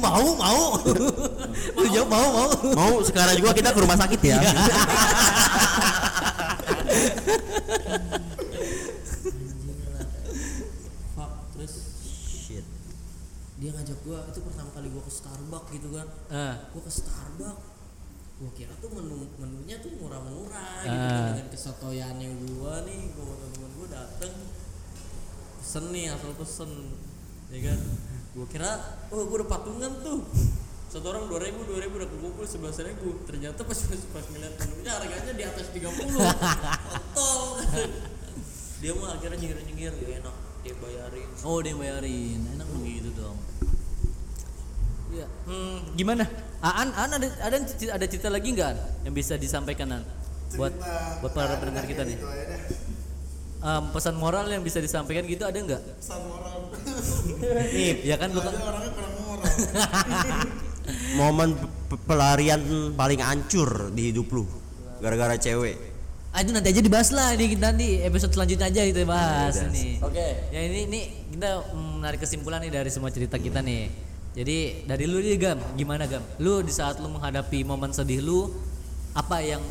Mau, 0.00 0.26
mau. 0.40 0.80
Lu 1.76 1.84
jawab 1.92 2.08
mau, 2.08 2.28
mau. 2.32 2.50
Mau 2.72 2.94
sekarang 3.04 3.36
juga 3.36 3.52
kita 3.52 3.76
ke 3.76 3.80
rumah 3.84 4.00
sakit 4.00 4.20
ya. 4.24 4.40
Fuck, 11.12 11.32
terus 11.52 11.74
shit. 12.24 12.64
dia 13.60 13.70
ngajak 13.76 13.98
gue 14.00 14.18
itu 14.32 14.40
pertama 14.40 14.70
kali 14.72 14.88
gue 14.88 15.02
ke 15.04 15.12
Starbucks 15.12 15.68
gitu 15.76 15.88
kan. 15.92 16.08
Ah, 16.32 16.54
gue 16.72 16.80
ke 16.80 16.90
Starbucks 16.90 17.73
gue 18.34 18.50
kira 18.58 18.74
tuh 18.82 18.90
menu 18.90 19.30
menunya 19.38 19.78
tuh 19.78 19.94
murah-murah 19.94 20.82
gitu. 20.82 20.90
Kan 20.90 21.20
Ah. 21.22 21.26
dengan 21.30 21.48
kesotoyannya 21.54 22.28
gue 22.34 22.74
nih 22.90 23.00
gue 23.14 23.24
temen 23.54 23.70
gue 23.78 23.88
dateng 23.88 24.34
pesen 25.62 25.84
nih 25.94 26.04
asal 26.10 26.34
pesen 26.34 26.70
ya 27.54 27.58
kan? 27.70 27.78
Gue 28.34 28.46
kira 28.50 28.70
oh 29.14 29.22
gue 29.24 29.36
udah 29.38 29.48
patungan 29.48 29.92
tuh. 30.02 30.26
Satu 30.90 31.10
orang 31.10 31.26
dua 31.26 31.42
ribu 31.42 31.66
dua 31.66 31.82
ribu 31.82 31.98
udah 31.98 32.06
kumpul 32.06 32.46
sebelas 32.46 32.78
ribu 32.78 33.18
ternyata 33.26 33.66
pas 33.66 33.74
pas, 33.74 34.02
pas 34.14 34.24
ngeliat 34.30 34.54
menunya 34.62 34.92
harganya 34.94 35.32
di 35.34 35.44
atas 35.46 35.66
tiga 35.74 35.90
puluh. 35.90 36.22
Tol 37.14 37.62
dia 38.84 38.92
mah 38.92 39.16
akhirnya 39.16 39.38
nyengir 39.40 39.58
nyengir 39.64 39.94
ya 40.04 40.20
enak. 40.20 40.36
Dia 40.60 40.76
bayarin. 40.76 41.28
Oh, 41.40 41.60
dia 41.64 41.72
bayarin. 41.72 42.40
Enak 42.56 42.68
dong 42.68 42.84
gitu 42.84 43.10
dong. 43.16 43.23
Iya. 45.14 45.26
Hmm, 45.46 45.78
gimana? 45.94 46.24
Aan, 46.58 46.90
Aan 46.90 47.10
ada 47.12 47.26
ada 47.40 47.56
cerita, 47.62 47.92
ada 47.94 48.06
cerita 48.08 48.28
lagi 48.28 48.48
nggak 48.50 48.68
An, 48.68 48.78
yang 49.04 49.14
bisa 49.14 49.34
disampaikan 49.36 49.86
An? 49.92 50.02
buat 50.54 50.70
Cerita 50.70 51.22
buat 51.22 51.32
para 51.32 51.54
pendengar 51.56 51.84
kita 51.84 52.02
nih. 52.02 52.14
gitu 52.14 52.26
deh. 52.26 52.60
Um, 53.58 53.88
pesan 53.90 54.14
moral 54.14 54.44
yang 54.46 54.60
bisa 54.60 54.76
disampaikan 54.76 55.24
gitu 55.24 55.40
ada 55.42 55.56
nggak? 55.56 55.82
Pesan 55.96 56.20
moral. 56.26 56.68
Nih, 57.74 58.04
ya 58.04 58.20
kan 58.20 58.28
lu 58.28 58.38
kan 58.38 58.52
Ada 58.52 58.60
orangnya 58.60 58.90
kurang 58.92 59.14
moral. 59.18 59.48
Momen 61.18 61.50
pe- 61.88 62.02
pelarian 62.04 62.60
paling 62.92 63.20
hancur 63.20 63.88
di 63.88 64.12
hidup 64.12 64.28
lu 64.30 64.44
gara-gara 65.00 65.32
cewek. 65.34 65.80
Ah, 66.28 66.42
itu 66.42 66.50
nanti 66.50 66.74
aja 66.74 66.82
dibahas 66.82 67.08
lah 67.08 67.30
ini 67.32 67.54
nanti 67.54 68.02
episode 68.02 68.34
selanjutnya 68.34 68.66
aja 68.66 68.82
kita 68.82 69.06
bahas 69.06 69.54
ini. 69.64 70.02
oke 70.02 70.28
Ya 70.50 70.60
ini 70.60 70.78
ini 70.84 71.00
kita 71.30 71.62
menarik 71.72 72.18
kesimpulan 72.20 72.58
nih 72.58 72.74
dari 72.74 72.90
semua 72.90 73.08
cerita 73.08 73.38
kita 73.38 73.62
nih. 73.62 73.88
Jadi 74.34 74.82
dari 74.84 75.04
lu 75.06 75.22
nih 75.22 75.38
Gam, 75.38 75.58
gimana 75.78 76.10
Gam? 76.10 76.22
Lu 76.42 76.58
di 76.60 76.74
saat 76.74 76.98
lu 76.98 77.06
menghadapi 77.06 77.62
momen 77.62 77.94
sedih 77.94 78.18
lu 78.18 78.50
apa 79.14 79.38
yang 79.38 79.62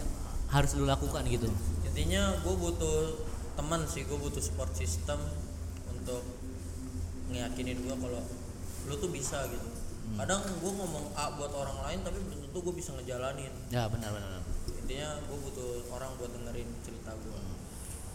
harus 0.47 0.71
lu 0.77 0.85
lakukan 0.85 1.25
gitu? 1.27 1.51
intinya 1.93 2.33
gue 2.41 2.55
butuh 2.57 3.21
teman 3.53 3.85
sih 3.85 4.01
gue 4.01 4.17
butuh 4.17 4.41
support 4.41 4.73
system 4.73 5.21
untuk 5.85 6.25
ngeyakinin 7.29 7.77
gue 7.85 7.93
kalau 7.93 8.17
lu 8.89 8.93
tuh 8.97 9.13
bisa 9.13 9.45
gitu 9.45 9.67
kadang 10.17 10.41
gue 10.41 10.71
ngomong 10.73 11.13
A 11.13 11.37
buat 11.37 11.53
orang 11.53 11.77
lain 11.85 11.99
tapi 12.01 12.17
belum 12.17 12.49
tentu 12.49 12.59
gue 12.65 12.73
bisa 12.73 12.97
ngejalanin 12.97 13.53
Ya 13.69 13.85
benar. 13.85 14.09
benar. 14.09 14.41
intinya 14.73 15.21
gue 15.21 15.37
butuh 15.37 15.85
orang 15.93 16.17
buat 16.17 16.33
dengerin 16.33 16.65
cerita 16.81 17.13
gue 17.13 17.39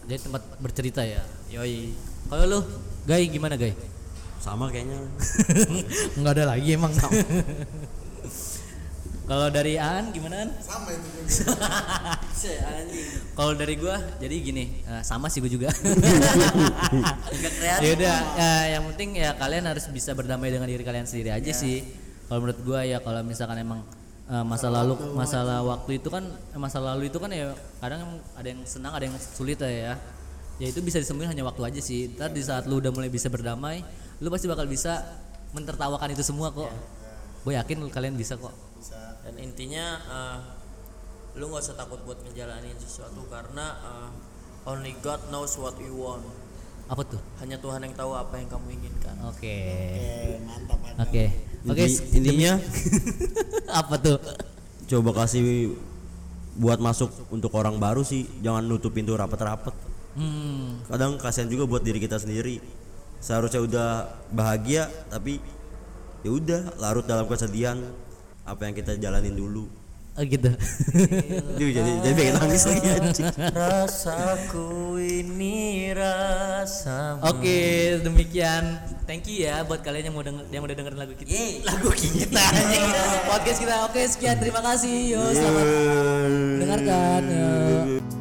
Jadi 0.09 0.19
tempat 0.27 0.43
bercerita 0.59 1.01
ya. 1.05 1.21
Yoi. 1.53 1.93
Kalau 2.27 2.45
lu, 2.49 2.59
Gai 3.05 3.29
gimana 3.29 3.55
Gai? 3.55 3.77
Sama 4.39 4.71
kayaknya. 4.71 5.03
Enggak 6.17 6.33
ada 6.39 6.55
lagi 6.55 6.71
emang. 6.71 6.95
Kalau 9.29 9.45
dari 9.53 9.77
Aan 9.77 10.09
gimana 10.09 10.41
An? 10.41 10.49
Sama 10.57 10.89
itu 10.89 11.05
juga. 11.05 11.21
Kalau 13.37 13.53
dari 13.53 13.77
gua 13.77 14.01
jadi 14.17 14.41
gini, 14.41 14.81
eh, 14.89 15.05
sama 15.05 15.29
sih 15.29 15.37
gua 15.37 15.53
juga. 15.53 15.69
Kreatif 15.69 17.85
ya 17.85 17.93
udah, 17.93 18.17
ya, 18.33 18.73
yang 18.73 18.89
penting 18.89 19.21
ya 19.21 19.37
kalian 19.37 19.69
harus 19.69 19.85
bisa 19.93 20.17
berdamai 20.17 20.49
dengan 20.49 20.65
diri 20.65 20.81
kalian 20.81 21.05
sendiri 21.05 21.29
aja 21.29 21.53
sih. 21.53 21.85
Kalau 22.25 22.41
menurut 22.41 22.57
gua 22.65 22.81
ya 22.81 22.97
kalau 23.05 23.21
misalkan 23.21 23.61
emang 23.61 23.85
eh, 24.33 24.45
masa 24.49 24.73
lalu 24.73 24.97
masalah 25.13 25.61
waktu 25.61 26.01
itu 26.01 26.09
kan 26.09 26.25
eh, 26.25 26.57
masa 26.57 26.81
lalu 26.81 27.13
itu 27.13 27.21
kan 27.21 27.29
ya 27.29 27.53
kadang 27.85 28.09
emang 28.09 28.17
ada 28.33 28.49
yang 28.49 28.65
senang 28.65 28.97
ada 28.97 29.05
yang 29.05 29.13
sulit 29.13 29.61
ya. 29.61 29.69
ya. 29.69 29.93
ya 30.57 30.73
itu 30.73 30.81
bisa 30.81 30.97
disembuhin 30.97 31.29
hanya 31.29 31.45
waktu 31.45 31.69
aja 31.69 31.77
sih 31.85 32.17
ntar 32.17 32.33
di 32.33 32.41
saat 32.41 32.65
lu 32.65 32.81
udah 32.81 32.89
mulai 32.89 33.13
bisa 33.13 33.29
berdamai 33.29 33.85
lu 34.19 34.27
pasti 34.27 34.47
bakal 34.51 34.67
bisa 34.67 35.03
mentertawakan 35.55 36.11
itu 36.11 36.23
semua 36.23 36.51
kok. 36.51 36.69
Gue 37.43 37.55
yakin 37.55 37.87
kalian 37.87 38.19
bisa 38.19 38.35
kok. 38.35 38.51
Dan 39.23 39.35
intinya 39.39 39.85
eh, 39.99 40.37
lu 41.39 41.47
nggak 41.47 41.63
usah 41.63 41.75
takut 41.79 42.03
buat 42.03 42.19
ngejalanin 42.27 42.75
sesuatu 42.79 43.23
karena 43.31 43.75
eh, 43.79 44.09
only 44.67 44.93
God 44.99 45.19
knows 45.31 45.55
what 45.55 45.75
you 45.79 45.95
want. 45.95 46.23
Apa 46.89 47.05
tuh? 47.05 47.21
Hanya 47.37 47.61
Tuhan 47.61 47.85
yang 47.85 47.93
tahu 47.93 48.17
apa 48.17 48.41
yang 48.41 48.49
kamu 48.49 48.67
inginkan. 48.81 49.15
Oke. 49.29 49.55
Oke, 49.55 50.41
mantap 50.43 50.77
mantap. 50.81 51.05
oke. 51.05 51.25
Oke 51.69 51.83
Inti- 51.85 52.07
intinya 52.17 52.51
apa 53.83 53.95
tuh? 53.99 54.17
Coba 54.89 55.23
kasih 55.23 55.77
buat 56.57 56.81
masuk 56.81 57.13
untuk 57.29 57.53
orang 57.55 57.77
baru 57.77 58.01
sih. 58.01 58.25
Jangan 58.41 58.65
nutup 58.65 58.91
pintu 58.91 59.13
rapet-rapet 59.13 59.89
hmm. 60.17 60.89
Kadang 60.89 61.15
kasihan 61.21 61.47
juga 61.47 61.69
buat 61.69 61.83
diri 61.85 62.01
kita 62.01 62.17
sendiri 62.17 62.59
seharusnya 63.19 63.61
udah 63.63 63.89
bahagia 64.31 64.87
tapi 65.11 65.43
ya 66.23 66.31
udah 66.31 66.61
larut 66.79 67.03
dalam 67.03 67.27
kesedihan 67.27 67.79
apa 68.43 68.61
yang 68.65 68.75
kita 68.75 68.95
jalanin 68.99 69.35
dulu 69.35 69.67
oh 70.19 70.23
gitu 70.23 70.51
Duh, 71.59 71.69
jadi 71.71 71.91
jadi 72.03 72.13
pengen 72.15 72.35
nangis 72.39 72.63
lagi 72.67 72.89
rasaku 73.55 74.99
ini 74.99 75.91
rasamu 75.95 77.23
Oke, 77.23 77.59
demikian. 78.03 78.79
Thank 79.07 79.31
you 79.31 79.47
ya 79.47 79.63
buat 79.63 79.81
kalian 79.81 80.11
yang 80.11 80.15
mau 80.15 80.23
denger, 80.23 80.43
yang 80.53 80.61
udah 80.63 80.75
dengerin 80.75 80.99
lagu 80.99 81.13
kita. 81.17 81.33
Lagu 81.65 81.89
kita. 81.91 82.45
Podcast 83.25 83.59
kita. 83.63 83.75
Oke, 83.89 84.01
sekian. 84.05 84.37
Terima 84.37 84.61
kasih. 84.61 85.17
Yo, 85.17 85.21
selamat 85.33 85.65
dengarkan. 86.61 87.21
Yo. 87.25 88.18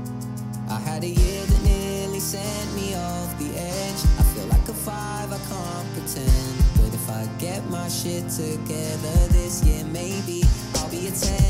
Shit 8.02 8.28
together 8.30 9.26
this 9.32 9.64
year, 9.64 9.84
maybe 9.86 10.44
I'll 10.76 10.88
be 10.88 11.08
a 11.08 11.10
ten. 11.10 11.47